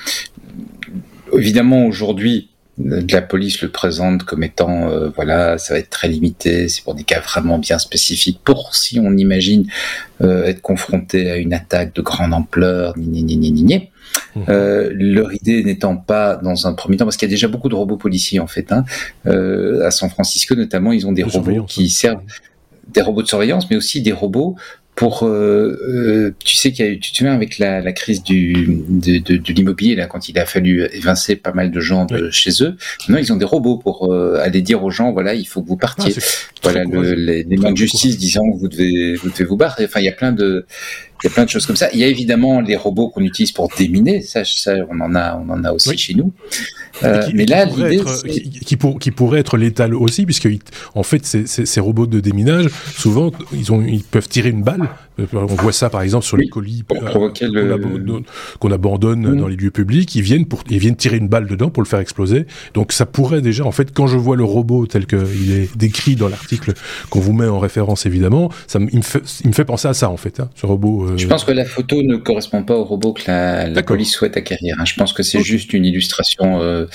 [1.33, 2.48] évidemment aujourd'hui
[2.79, 6.95] la police le présente comme étant euh, voilà ça va être très limité c'est pour
[6.95, 9.67] des cas vraiment bien spécifiques pour si on imagine
[10.21, 13.89] euh, être confronté à une attaque de grande ampleur ni ni ni ni ni
[14.47, 17.69] euh, leur idée n'étant pas dans un premier temps parce qu'il y a déjà beaucoup
[17.69, 18.85] de robots policiers en fait hein,
[19.27, 22.21] euh, à San Francisco notamment ils ont des robots qui servent
[22.87, 24.55] des robots de surveillance mais aussi des robots
[24.99, 27.93] pour, euh, euh, tu sais qu'il y a eu, tu te souviens avec la, la
[27.93, 31.79] crise du, de, de, de l'immobilier là, quand il a fallu évincer pas mal de
[31.79, 32.75] gens de chez eux.
[33.07, 35.69] Maintenant, ils ont des robots pour euh, aller dire aux gens, voilà, il faut que
[35.69, 36.13] vous partiez.
[36.17, 36.21] Ah,
[36.63, 39.85] voilà, le, les, les mains de justice disant vous devez, vous devez vous barrer.
[39.85, 40.65] Enfin, il y a plein de,
[41.23, 41.89] il y a plein de choses comme ça.
[41.93, 44.21] Il y a évidemment les robots qu'on utilise pour déminer.
[44.21, 46.31] Ça, ça, on en a, on en a aussi chez nous.
[47.03, 50.49] Euh, qui, mais là, l'idée, qui, qui, pour, qui, pourrait être létal aussi, puisque
[50.95, 54.63] en fait, ces, ces, ces, robots de déminage, souvent, ils, ont, ils peuvent tirer une
[54.63, 54.89] balle.
[55.33, 57.29] On voit ça, par exemple, sur oui, les colis euh,
[58.59, 59.37] qu'on abandonne, mmh.
[59.37, 60.13] dans les lieux publics.
[60.15, 62.45] Ils viennent pour, ils viennent tirer une balle dedans pour le faire exploser.
[62.73, 66.15] Donc, ça pourrait déjà, en fait, quand je vois le robot tel qu'il est décrit
[66.15, 66.73] dans l'article
[67.09, 69.93] qu'on vous met en référence, évidemment, ça il me fait, il me fait penser à
[69.93, 71.08] ça, en fait, hein, ce robot.
[71.09, 71.17] Euh...
[71.17, 74.37] Je pense que la photo ne correspond pas au robot que la, la police souhaite
[74.37, 74.75] acquérir.
[74.79, 74.85] Hein.
[74.85, 76.61] Je pense que c'est juste une illustration.
[76.61, 76.85] Euh,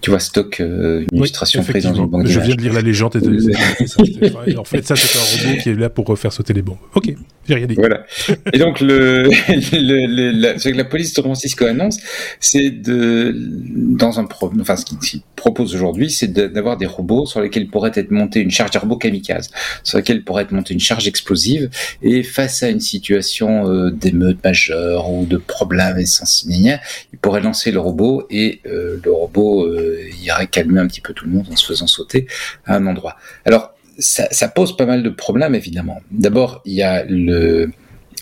[0.00, 2.82] tu vois, stock, euh, une illustration prise dans une banque Je viens de lire la
[2.82, 3.16] légende.
[3.16, 4.56] Et de...
[4.58, 6.78] en fait, ça, c'est un robot qui est là pour faire sauter les bombes.
[6.94, 7.14] Ok,
[7.48, 7.74] j'ai rien dit.
[7.74, 8.04] Voilà.
[8.52, 9.24] Et donc, le,
[9.72, 11.98] le, le la, ce que la police de Francisco annonce,
[12.40, 17.40] c'est de, dans un, pro, enfin, ce qu'il propose aujourd'hui, c'est d'avoir des robots sur
[17.40, 19.50] lesquels pourrait être montée une charge robot kamikaze,
[19.82, 21.70] sur lesquels pourrait être montée une charge explosive,
[22.02, 26.80] et face à une situation euh, d'émeute majeure ou de problème essentiel,
[27.12, 31.12] il pourrait lancer le robot et euh, le robot euh, irait calmer un petit peu
[31.12, 32.26] tout le monde en se faisant sauter
[32.66, 33.16] à un endroit.
[33.44, 36.00] Alors, ça, pose pas mal de problèmes, évidemment.
[36.10, 37.70] D'abord, il y a le,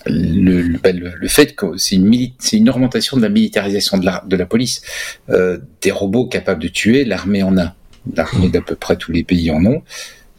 [0.06, 2.12] le, le, fait que c'est une,
[2.52, 4.82] une, augmentation de la militarisation de la, de la police.
[5.30, 7.74] Euh, des robots capables de tuer, l'armée en a.
[8.14, 9.82] L'armée d'à peu près tous les pays en ont.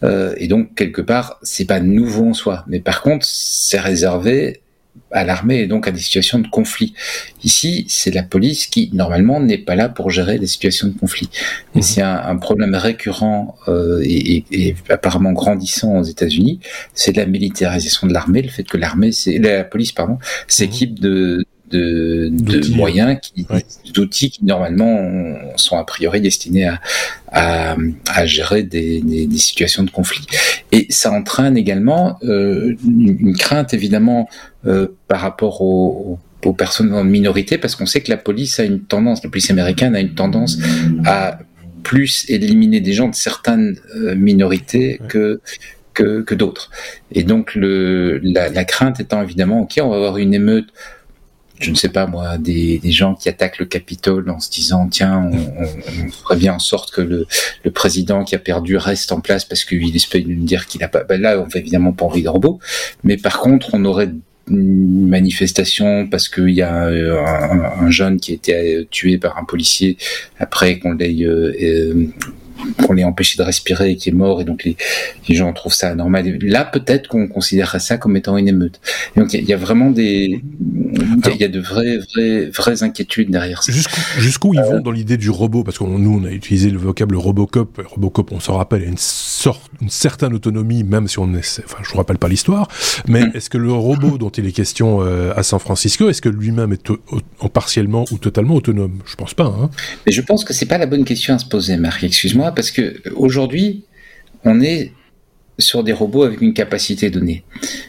[0.03, 2.65] Euh, et donc, quelque part, c'est pas nouveau en soi.
[2.67, 4.61] Mais par contre, c'est réservé
[5.11, 6.93] à l'armée et donc à des situations de conflit.
[7.43, 11.29] Ici, c'est la police qui, normalement, n'est pas là pour gérer les situations de conflit.
[11.75, 11.83] Mais mmh.
[11.83, 16.59] c'est un, un, problème récurrent euh, et, et, apparemment grandissant aux États-Unis,
[16.93, 21.03] c'est la militarisation de l'armée, le fait que l'armée, c'est la police, pardon, s'équipe mmh.
[21.03, 23.45] de de, de moyens, qui,
[23.93, 26.80] d'outils qui normalement sont a priori destinés à,
[27.32, 27.76] à,
[28.07, 30.26] à gérer des, des, des, situations de conflit.
[30.72, 34.30] Et ça entraîne également euh, une, une, crainte évidemment
[34.65, 38.63] euh, par rapport aux, aux personnes en minorité, parce qu'on sait que la police a
[38.63, 40.57] une tendance, la police américaine a une tendance
[41.05, 41.39] à
[41.84, 45.41] plus éliminer des gens de certaines euh, minorités que
[45.93, 46.72] que, que d'autres.
[47.11, 50.67] Et donc le, la, la crainte étant évidemment, ok, on va avoir une émeute
[51.60, 54.88] je ne sais pas moi, des, des, gens qui attaquent le Capitole en se disant
[54.88, 57.28] tiens, on, on, on ferait bien en sorte que le,
[57.64, 60.88] le, président qui a perdu reste en place parce qu'il espère nous dire qu'il n'a
[60.88, 61.03] pas.
[61.03, 62.60] Ben là, on fait évidemment pas envie de robot,
[63.03, 64.10] mais par contre, on aurait
[64.49, 69.38] une manifestation parce qu'il y a un, un, un, jeune qui a été tué par
[69.38, 69.97] un policier
[70.39, 72.07] après qu'on l'ait euh, euh,
[72.84, 74.76] qu'on l'ait empêché de respirer et qui est mort et donc les,
[75.28, 76.38] les gens trouvent ça anormal.
[76.41, 78.80] Là, peut-être qu'on considérerait ça comme étant une émeute.
[79.16, 82.84] Et donc il y, y, a vraiment des, il y, a de vraies, vraies, vraies
[82.84, 83.72] inquiétudes derrière ça.
[84.18, 85.64] Jusqu'où ils euh, vont dans l'idée du robot?
[85.64, 87.82] Parce que nous, on a utilisé le vocable Robocop.
[87.86, 91.78] Robocop, on s'en rappelle, a une sorte, une certaine autonomie, même si on est, enfin,
[91.84, 92.68] je vous rappelle pas l'histoire.
[93.07, 93.32] Mais mm.
[93.36, 96.74] est-ce que le robot dont il est question euh, à San Francisco, est-ce que lui-même
[96.74, 96.91] est
[97.39, 98.99] en partiellement ou totalement autonome?
[99.05, 99.45] Je pense pas.
[99.45, 99.70] Hein.
[100.05, 102.03] Mais je pense que c'est pas la bonne question à se poser, Marc.
[102.03, 103.83] Excuse-moi, parce que aujourd'hui,
[104.45, 104.91] on est
[105.59, 107.43] sur des robots avec une capacité donnée.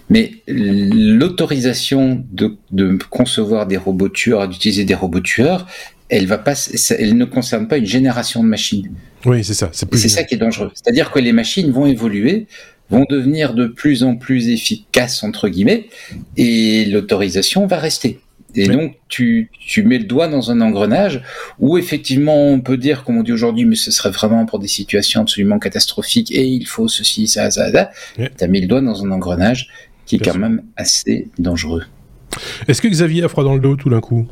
[0.09, 5.67] Mais l'autorisation de, de, concevoir des robots tueurs, d'utiliser des robots tueurs,
[6.09, 6.55] elle va pas,
[6.99, 8.91] elle ne concerne pas une génération de machines.
[9.25, 9.71] Oui, c'est ça.
[9.73, 10.73] C'est ça qui est dangereux.
[10.75, 12.49] C'est-à-dire que les machines vont évoluer,
[12.91, 15.87] vont devenir de plus en plus efficaces entre guillemets,
[16.37, 18.19] et l'autorisation va rester.
[18.55, 21.23] Et donc, tu, tu mets le doigt dans un engrenage
[21.59, 24.69] où effectivement, on peut dire, comme on dit aujourd'hui, mais ce serait vraiment pour des
[24.69, 27.91] situations absolument catastrophiques et il faut ceci, ça, ça, ça.
[28.17, 29.69] Tu as mis le doigt dans un engrenage
[30.07, 31.85] qui est quand même assez dangereux.
[32.69, 34.27] Est-ce que Xavier a froid dans le dos tout d'un coup?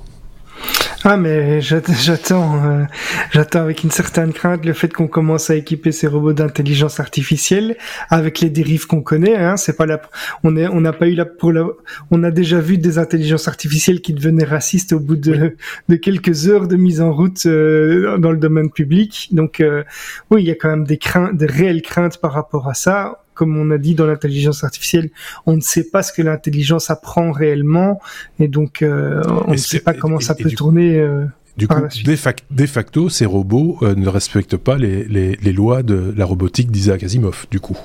[1.05, 2.85] Ah mais j'attends, euh,
[3.31, 7.77] j'attends avec une certaine crainte le fait qu'on commence à équiper ces robots d'intelligence artificielle
[8.11, 9.37] avec les dérives qu'on connaît.
[9.37, 10.01] Hein, c'est pas la,
[10.43, 11.67] on est, on n'a pas eu la pour la,
[12.11, 15.57] on a déjà vu des intelligences artificielles qui devenaient racistes au bout de,
[15.89, 19.29] de quelques heures de mise en route euh, dans le domaine public.
[19.31, 19.85] Donc euh,
[20.31, 23.25] oui, il y a quand même des craintes, des réelles craintes par rapport à ça
[23.39, 25.11] comme on a dit dans l'intelligence artificielle,
[25.47, 28.01] on ne sait pas ce que l'intelligence apprend réellement,
[28.41, 30.99] et donc euh, on ne sait pas comment ça peut tourner.
[30.99, 31.25] Euh,
[31.57, 36.71] du coup, de, facto, ces robots euh, ne respectent pas les, lois de la robotique
[36.73, 37.79] d'Isaac Asimov, du coup.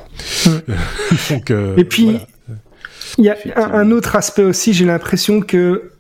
[1.78, 2.18] et puis,
[3.20, 5.92] il y a un, autre aspect aussi, j'ai l'impression que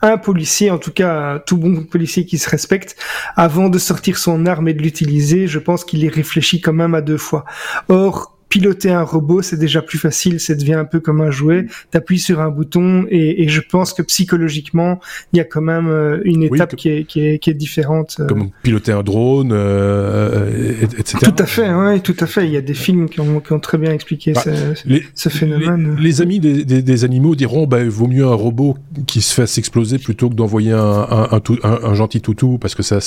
[0.00, 2.96] un policier, en tout cas tout bon policier qui se respecte,
[3.36, 6.94] avant de sortir son arme et de l'utiliser, je pense qu'il y réfléchit quand même
[6.94, 7.44] à deux fois.
[7.88, 11.66] Or, piloter un robot, c'est déjà plus facile, ça devient un peu comme un jouet.
[11.90, 15.00] T'appuies sur un bouton et, et, je pense que psychologiquement,
[15.32, 18.16] il y a quand même euh, une étape qui, est, qui, est, qui, est, différente.
[18.20, 18.26] Euh.
[18.26, 21.18] Comme piloter un drone, euh, etc.
[21.22, 22.46] Tout à fait, oui, tout à fait.
[22.46, 24.50] Il y a des films qui ont, qui ont très bien expliqué bah, ce,
[25.14, 25.96] ce, phénomène.
[25.98, 28.76] Les, amis des, des, des, animaux diront, bah, il vaut mieux un robot
[29.06, 32.82] qui se fasse exploser plutôt que d'envoyer un, un, un, un, gentil toutou, parce que
[32.82, 32.98] ça,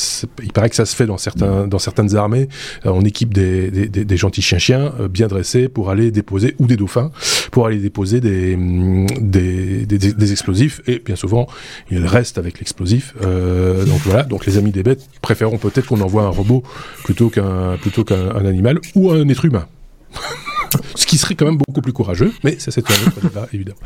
[0.44, 2.48] il paraît que ça se fait dans certains, dans certaines armées.
[2.84, 5.28] On équipe des, des, des gentils chiens-chiens bien
[5.74, 7.12] pour aller déposer, ou des dauphins,
[7.52, 11.48] pour aller déposer des, mm, des, des, explosifs, et bien souvent,
[11.90, 13.14] ils restent avec l'explosif.
[13.24, 16.64] Euh, donc voilà, donc les amis des bêtes préféreront peut-être qu'on envoie un robot
[17.04, 19.68] plutôt qu'un plutôt qu'un animal ou un être humain.
[20.96, 23.80] Ce qui serait quand même beaucoup plus courageux, mais ça c'est un autre débat, évidemment.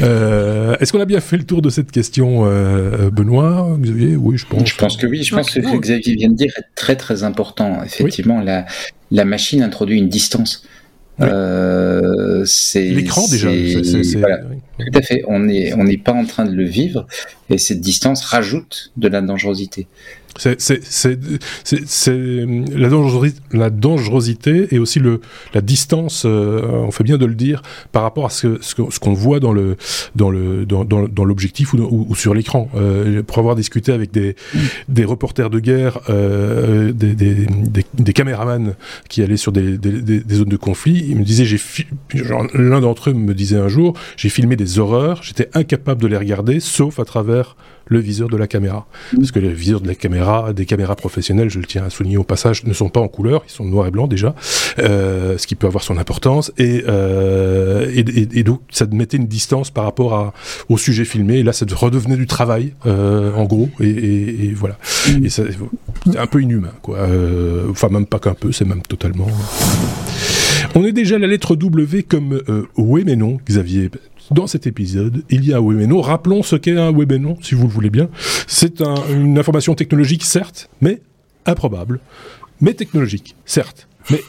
[0.00, 4.16] Euh, Est-ce qu'on a bien fait le tour de cette question, euh, Benoît, Xavier?
[4.16, 4.68] Oui, je pense.
[4.68, 5.22] Je pense que oui.
[5.22, 7.82] Je pense que ce que Xavier vient de dire est très très important.
[7.84, 8.66] Effectivement, la,
[9.10, 10.66] la machine introduit une distance.
[11.22, 13.50] Euh, c'est l'écran déjà.
[13.50, 15.22] Tout à fait.
[15.28, 17.06] On n'est on n'est pas en train de le vivre
[17.50, 19.86] et cette distance rajoute de la dangerosité.
[20.36, 20.58] C'est
[22.06, 25.20] la dangerosité, la dangerosité et aussi le,
[25.54, 27.62] la distance, euh, on fait bien de le dire,
[27.92, 29.76] par rapport à ce, ce qu'on voit dans le
[30.14, 32.68] dans le dans, l'objectif ou, ou, sur l'écran.
[32.74, 34.36] Euh, pour avoir discuté avec des,
[34.88, 37.46] des reporters de guerre, euh, des, des,
[37.94, 38.74] des, caméramans
[39.08, 39.78] qui allaient sur des,
[40.30, 41.56] zones de conflit, ils me disaient,
[42.54, 46.16] l'un d'entre eux me disait un jour, j'ai filmé des horreurs, j'étais incapable de les
[46.16, 47.56] regarder, sauf à travers
[47.92, 48.86] le viseur de la caméra.
[49.14, 52.16] Parce que les viseurs de la caméra, des caméras professionnelles, je le tiens à souligner
[52.16, 54.34] au passage, ne sont pas en couleur, ils sont noir et blanc déjà,
[54.78, 56.52] euh, ce qui peut avoir son importance.
[56.58, 60.32] Et, euh, et, donc, ça mettait une distance par rapport
[60.68, 61.38] au sujet filmé.
[61.38, 63.68] Et là, ça redevenait du travail, euh, en gros.
[63.80, 64.78] Et, voilà.
[65.22, 65.44] Et c'est
[66.16, 67.06] un peu inhumain, quoi.
[67.70, 69.28] Enfin, même pas qu'un peu, c'est même totalement.
[70.74, 72.40] On est déjà à la lettre W comme
[72.78, 73.90] oui mais non, Xavier
[74.32, 76.00] dans cet épisode, il y a un non.
[76.00, 78.08] Rappelons ce qu'est un non, si vous le voulez bien.
[78.46, 81.00] C'est une information technologique, certes, mais
[81.46, 82.00] improbable.
[82.60, 84.20] Mais technologique, certes, mais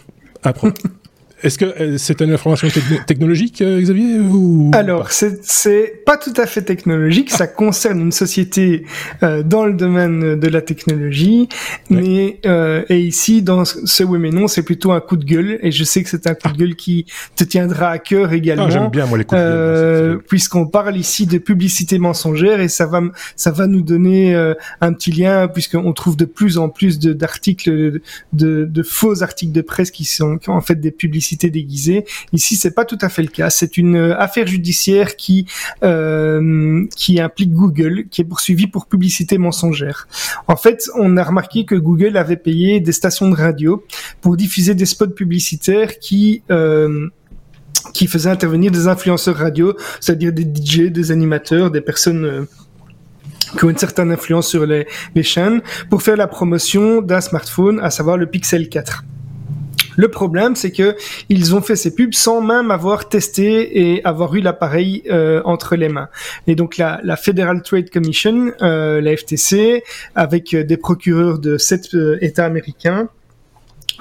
[0.43, 0.79] improbable.
[1.43, 2.69] Est-ce que euh, c'est une information
[3.05, 7.31] technologique, euh, Xavier ou Alors, c'est pas tout à fait technologique.
[7.31, 8.85] Ça concerne une société
[9.23, 11.49] euh, dans le domaine de la technologie,
[11.89, 15.59] mais euh, et ici dans ce oui mais non, c'est plutôt un coup de gueule.
[15.61, 18.65] Et je sais que c'est un coup de gueule qui te tiendra à cœur également.
[18.67, 20.19] Ah, J'aime bien moi les coups de gueule.
[20.29, 23.01] Puisqu'on parle ici de publicité mensongère et ça va
[23.35, 24.33] ça va nous donner
[24.79, 29.51] un petit lien puisqu'on trouve de plus en plus d'articles de, de, de, faux articles
[29.51, 32.05] de presse qui sont qui ont en fait des publicités déguisée.
[32.31, 33.49] Ici, c'est pas tout à fait le cas.
[33.49, 35.45] C'est une euh, affaire judiciaire qui
[35.83, 40.07] euh, qui implique Google, qui est poursuivi pour publicité mensongère.
[40.47, 43.83] En fait, on a remarqué que Google avait payé des stations de radio
[44.21, 47.09] pour diffuser des spots publicitaires qui euh,
[48.07, 52.47] faisaient intervenir des influenceurs radio, c'est-à-dire des DJ, des animateurs, des personnes
[53.57, 57.79] qui ont une certaine influence sur les, les chaînes, pour faire la promotion d'un smartphone,
[57.79, 59.03] à savoir le Pixel 4.
[59.95, 60.95] Le problème, c'est que
[61.29, 65.75] ils ont fait ces pubs sans même avoir testé et avoir eu l'appareil euh, entre
[65.75, 66.09] les mains.
[66.47, 69.83] Et donc la, Federal Trade Commission, euh, la FTC,
[70.15, 73.09] avec des procureurs de sept euh, États américains,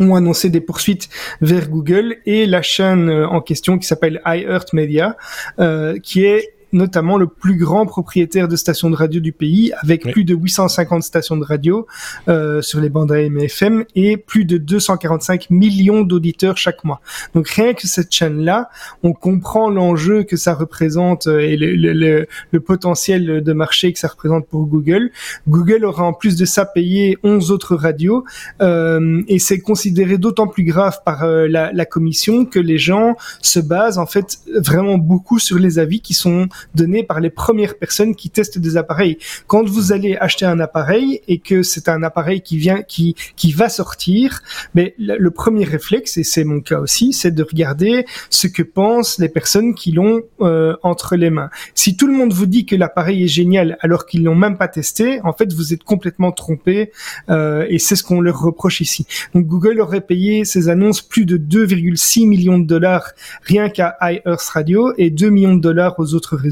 [0.01, 1.09] ont annoncé des poursuites
[1.41, 5.17] vers Google et la chaîne en question qui s'appelle iHeartMedia,
[5.59, 10.11] euh, qui est notamment le plus grand propriétaire de stations de radio du pays, avec
[10.11, 11.87] plus de 850 stations de radio
[12.29, 17.01] euh, sur les bandes AM et FM et plus de 245 millions d'auditeurs chaque mois.
[17.35, 18.71] Donc rien que cette chaîne-là,
[19.03, 23.99] on comprend l'enjeu que ça représente euh, et le, le, le, potentiel de marché que
[23.99, 25.11] ça représente pour Google.
[25.49, 28.25] Google aura en plus de ça payé 11 autres radios
[28.61, 33.17] euh, et c'est considéré d'autant plus grave par euh, la, la commission que les gens
[33.41, 37.77] se basent en fait vraiment beaucoup sur les avis qui sont donnés par les premières
[37.77, 39.19] personnes qui testent des appareils.
[39.47, 43.53] Quand vous allez acheter un appareil et que c'est un appareil qui vient, qui, qui
[43.53, 44.43] va sortir,
[44.75, 49.19] mais le premier réflexe, et c'est mon cas aussi, c'est de regarder ce que pensent
[49.19, 51.51] les personnes qui l'ont euh, entre les mains.
[51.75, 54.69] Si tout le monde vous dit que l'appareil est génial alors qu'ils l'ont même pas
[54.69, 56.93] testé, en fait, vous êtes complètement trompé
[57.31, 59.07] euh, et c'est ce qu'on leur reproche ici.
[59.35, 64.49] Donc Google aurait payé ces annonces plus de 2,6 millions de dollars rien qu'à iEarth
[64.49, 66.52] Radio et 2 millions de dollars aux autres réseaux.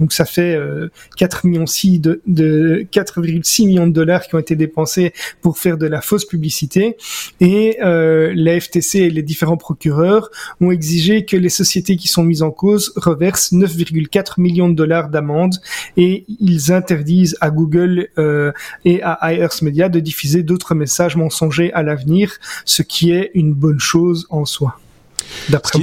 [0.00, 4.38] Donc ça fait euh, 4 millions 6 de, de 4,6 millions de dollars qui ont
[4.38, 6.96] été dépensés pour faire de la fausse publicité.
[7.40, 10.30] Et euh, la FTC et les différents procureurs
[10.60, 15.08] ont exigé que les sociétés qui sont mises en cause reversent 9,4 millions de dollars
[15.08, 15.54] d'amende
[15.96, 18.52] et ils interdisent à Google euh,
[18.84, 23.52] et à iEarth Media de diffuser d'autres messages mensongers à l'avenir, ce qui est une
[23.52, 24.78] bonne chose en soi.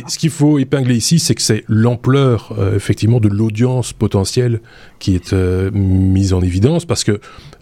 [0.07, 4.61] Ce qu'il faut épingler ici, c'est que c'est l'ampleur euh, effectivement de l'audience potentielle
[4.99, 7.19] qui est euh, mise en évidence, parce que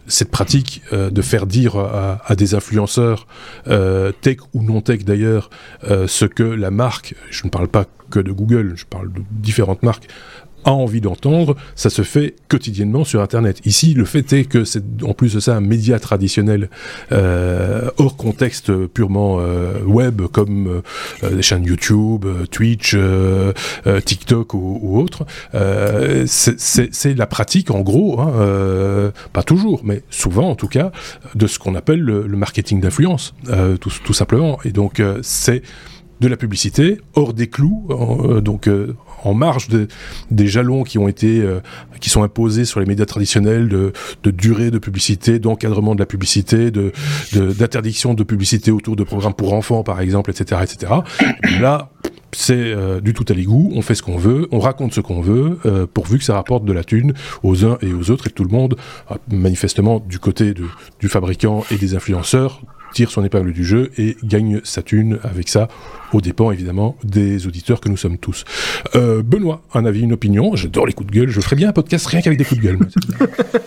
[0.08, 3.28] cette pratique euh, de faire dire à, à des influenceurs
[3.68, 5.50] euh, tech ou non tech d'ailleurs
[5.84, 9.22] euh, ce que la marque, je ne parle pas que de Google, je parle de
[9.30, 10.08] différentes marques,
[10.66, 13.62] a envie d'entendre, ça se fait quotidiennement sur Internet.
[13.66, 16.70] Ici, le fait est que c'est en plus de ça un média traditionnel
[17.12, 20.82] euh, hors contexte purement euh, web comme
[21.24, 23.54] euh, des chaînes YouTube, euh, Twitch, euh,
[23.88, 25.26] euh, TikTok ou, autres.
[26.26, 30.92] c'est la pratique en gros, hein, pas toujours, mais souvent en tout cas,
[31.36, 33.34] de ce qu'on appelle le, marketing d'influence,
[33.82, 34.60] tout, tout, simplement.
[34.64, 35.62] Et donc c'est
[36.22, 37.88] de la publicité hors des clous,
[38.42, 38.70] donc
[39.24, 39.88] en marge de,
[40.32, 41.60] des jalons qui ont été, euh,
[42.00, 43.94] qui sont imposés sur les médias traditionnels de,
[44.32, 49.84] durée de publicité, d'encadrement de la publicité, d'interdiction de, publicité autour de programmes pour enfants,
[49.84, 50.94] par exemple, etc., etc.
[51.60, 51.90] Là,
[52.32, 55.22] c'est euh, du tout à l'égout, on fait ce qu'on veut, on raconte ce qu'on
[55.22, 58.30] veut, euh, pourvu que ça rapporte de la thune aux uns et aux autres, et
[58.30, 58.76] que tout le monde,
[59.32, 62.62] manifestement du côté du fabricant et des influenceurs,
[62.94, 65.68] tire son épingle du jeu et gagne sa thune avec ça,
[66.14, 68.46] au dépens évidemment des auditeurs que nous sommes tous.
[68.96, 70.56] Euh, Benoît, un avis, une opinion.
[70.56, 72.66] J'adore les coups de gueule, je ferais bien un podcast rien qu'avec des coups de
[72.66, 72.80] gueule.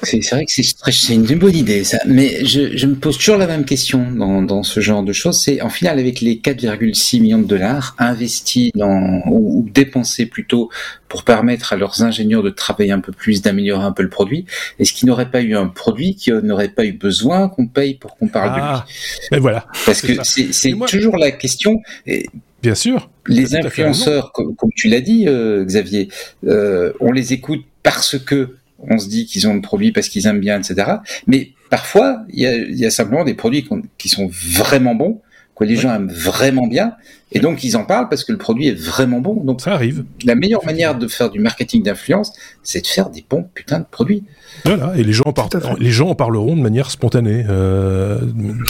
[0.02, 3.46] c'est vrai que c'est une bonne idée ça, mais je, je, me pose toujours la
[3.46, 7.38] même question dans, dans ce genre de choses, c'est en final avec les 4,6 millions
[7.38, 10.70] de dollars investis dans, ou, ou dépensés plutôt
[11.12, 14.46] pour permettre à leurs ingénieurs de travailler un peu plus, d'améliorer un peu le produit,
[14.78, 18.16] est-ce qu'ils n'auraient pas eu un produit qui n'aurait pas eu besoin qu'on paye pour
[18.16, 19.11] qu'on parle ah, de lui?
[19.30, 19.66] Mais voilà.
[19.86, 21.80] Parce que c'est toujours la question.
[22.06, 22.26] Et
[22.62, 23.10] Bien sûr.
[23.26, 26.08] Les influenceurs, comme, comme, tu l'as dit, euh, Xavier,
[26.46, 30.26] euh, on les écoute parce que on se dit qu'ils ont le produit parce qu'ils
[30.26, 30.96] aiment bien, etc.
[31.26, 35.20] Mais parfois, il y a, y a, simplement des produits qui sont vraiment bons,
[35.56, 35.80] que les ouais.
[35.82, 36.94] gens aiment vraiment bien,
[37.32, 39.42] et donc ils en parlent parce que le produit est vraiment bon.
[39.42, 40.04] Donc ça arrive.
[40.24, 43.86] La meilleure manière de faire du marketing d'influence, c'est de faire des bons putains de
[43.90, 44.24] produits.
[44.64, 45.48] Voilà, et les gens, en par...
[45.78, 47.44] les gens en parleront de manière spontanée.
[47.48, 48.18] Euh...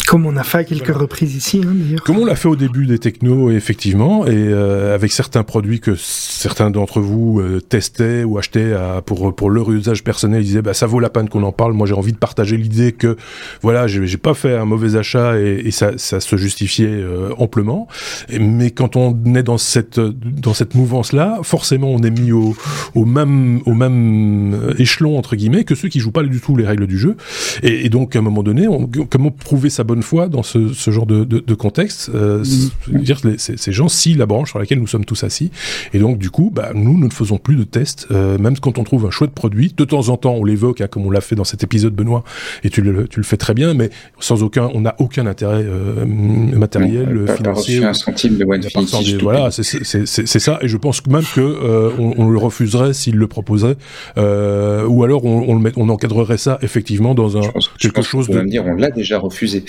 [0.06, 1.00] Comme on a fait à quelques voilà.
[1.00, 2.02] reprises ici, hein, d'ailleurs.
[2.02, 5.94] Comme on l'a fait au début des technos, effectivement, et euh, avec certains produits que
[5.96, 10.62] certains d'entre vous euh, testaient ou achetaient à, pour, pour leur usage personnel, ils disaient
[10.62, 11.72] bah, ça vaut la peine qu'on en parle.
[11.72, 13.16] Moi, j'ai envie de partager l'idée que
[13.60, 17.88] voilà, j'ai pas fait un mauvais achat et, et ça, ça, se justifiait euh, amplement.
[18.28, 22.54] Et, mais quand on est dans cette, dans cette mouvance-là, forcément, on est mis au,
[22.94, 26.66] au, même, au même échelon, entre guillemets, que ceux qui jouent pas du tout les
[26.66, 27.16] règles du jeu.
[27.62, 30.72] Et, et donc, à un moment donné, on, comment prouver sa bonne foi dans ce,
[30.72, 32.44] ce genre de, de, de contexte euh,
[32.88, 32.98] mmh.
[32.98, 35.50] dire les, ces, ces, gens scient la branche sur laquelle nous sommes tous assis.
[35.92, 38.78] Et donc, du coup, bah, nous, nous ne faisons plus de tests, euh, même quand
[38.78, 39.74] on trouve un chouette produit.
[39.76, 42.24] De temps en temps, on l'évoque, hein, comme on l'a fait dans cet épisode, Benoît,
[42.64, 45.64] et tu le, tu le fais très bien, mais sans aucun, on n'a aucun intérêt
[45.64, 47.80] euh, matériel, non, financier.
[47.80, 50.58] Pas un centime voilà, c'est ça.
[50.62, 53.76] Et je pense même que euh, on, on, le refuserait s'il le proposait,
[54.18, 58.02] euh, ou alors on, on, le met, on encadrerait ça effectivement dans un pense, quelque
[58.02, 58.40] chose de.
[58.42, 59.64] dire, on l'a déjà refusé.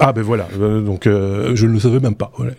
[0.00, 2.32] Ah ben voilà, euh, donc euh, je ne le savais même pas.
[2.36, 2.52] Voilà.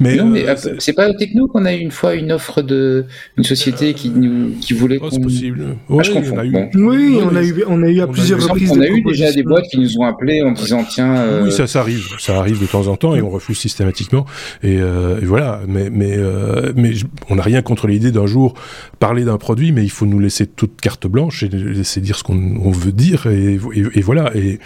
[0.00, 0.44] Mais, non, mais
[0.78, 3.04] c'est pas au techno qu'on a eu une fois une offre de
[3.36, 4.98] une société qui nous qui voulait.
[5.00, 5.76] Oh, c'est possible.
[5.88, 6.38] Ah, ouais, je confonds.
[6.38, 6.50] A eu...
[6.50, 6.70] bon.
[6.74, 8.72] Oui, on a eu on a eu à plusieurs reprises.
[8.72, 11.42] On a eu déjà des boîtes qui nous ont appelés en disant tiens.
[11.42, 13.14] Oui, ça, ça arrive, ça arrive de temps en temps.
[13.14, 14.24] et on refuse systématiquement.
[14.62, 15.60] Et, euh, et voilà.
[15.66, 16.92] Mais mais euh, mais
[17.28, 18.54] on n'a rien contre l'idée d'un jour
[18.98, 22.24] parler d'un produit, mais il faut nous laisser toute carte blanche et laisser dire ce
[22.24, 23.56] qu'on veut dire et,
[24.02, 24.30] voilà.
[24.36, 24.58] Et,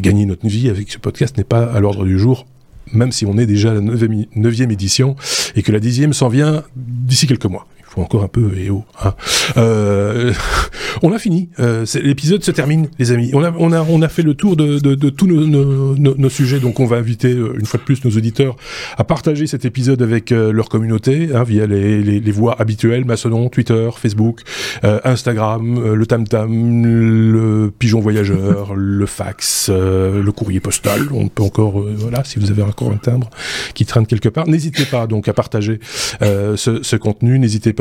[0.00, 2.46] gagner notre vie avec ce podcast n'est pas à l'ordre du jour
[2.92, 5.14] même si on est déjà à la neuvième édition
[5.54, 8.84] et que la dixième s'en vient d'ici quelques mois faut encore un peu et oh.
[9.02, 9.14] Hein.
[9.56, 10.32] Euh,
[11.02, 11.48] on a fini.
[11.58, 13.32] Euh, L'épisode se termine, les amis.
[13.34, 16.60] On a, fait le tour de, tous nos, sujets.
[16.60, 18.54] Donc, on va inviter euh, une fois de plus nos auditeurs
[18.96, 23.90] à partager cet épisode avec leur communauté hein, via les, les, voies habituelles Mastodon, Twitter,
[23.96, 24.42] Facebook,
[24.82, 31.08] Instagram, le Tam Tam, le Pigeon Voyageur, le fax, le courrier postal.
[31.12, 33.30] On peut encore, voilà, si vous avez encore un timbre
[33.74, 35.80] qui traîne quelque part, n'hésitez pas donc à partager
[36.20, 37.38] ce, contenu.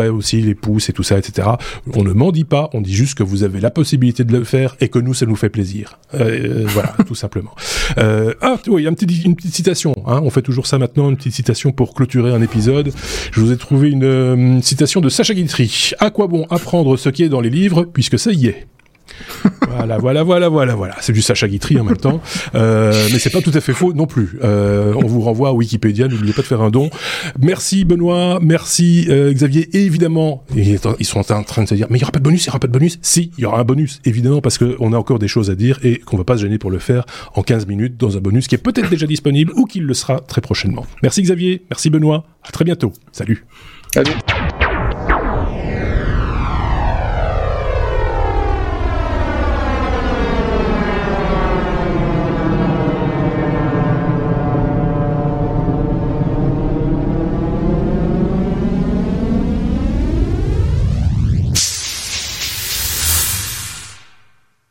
[0.07, 1.47] Aussi les pouces et tout ça, etc.
[1.93, 4.43] On ne m'en dit pas, on dit juste que vous avez la possibilité de le
[4.43, 5.99] faire et que nous, ça nous fait plaisir.
[6.13, 7.51] Euh, voilà, tout simplement.
[7.97, 9.93] Euh, ah, oui, un petit, une petite citation.
[10.05, 10.21] Hein.
[10.23, 12.91] on fait toujours ça maintenant, une petite citation pour clôturer un épisode.
[13.31, 15.91] Je vous ai trouvé une, une citation de Sacha Guitry.
[15.99, 18.67] À quoi bon apprendre ce qui est dans les livres, puisque ça y est?
[19.67, 20.95] Voilà, voilà, voilà, voilà, voilà.
[21.01, 22.21] C'est du Sacha Guitry en même temps,
[22.55, 24.39] euh, mais c'est pas tout à fait faux non plus.
[24.43, 26.07] Euh, on vous renvoie à Wikipédia.
[26.07, 26.89] N'oubliez pas de faire un don.
[27.39, 29.69] Merci Benoît, merci euh, Xavier.
[29.73, 32.23] Et évidemment, ils sont en train de se dire, mais il y aura pas de
[32.23, 32.99] bonus, il y aura pas de bonus.
[33.01, 35.79] Si, il y aura un bonus, évidemment, parce qu'on a encore des choses à dire
[35.83, 37.05] et qu'on va pas se gêner pour le faire
[37.35, 40.19] en 15 minutes dans un bonus qui est peut-être déjà disponible ou qui le sera
[40.19, 40.85] très prochainement.
[41.03, 42.25] Merci Xavier, merci Benoît.
[42.43, 42.93] À très bientôt.
[43.11, 43.45] Salut.
[43.93, 44.13] Salut.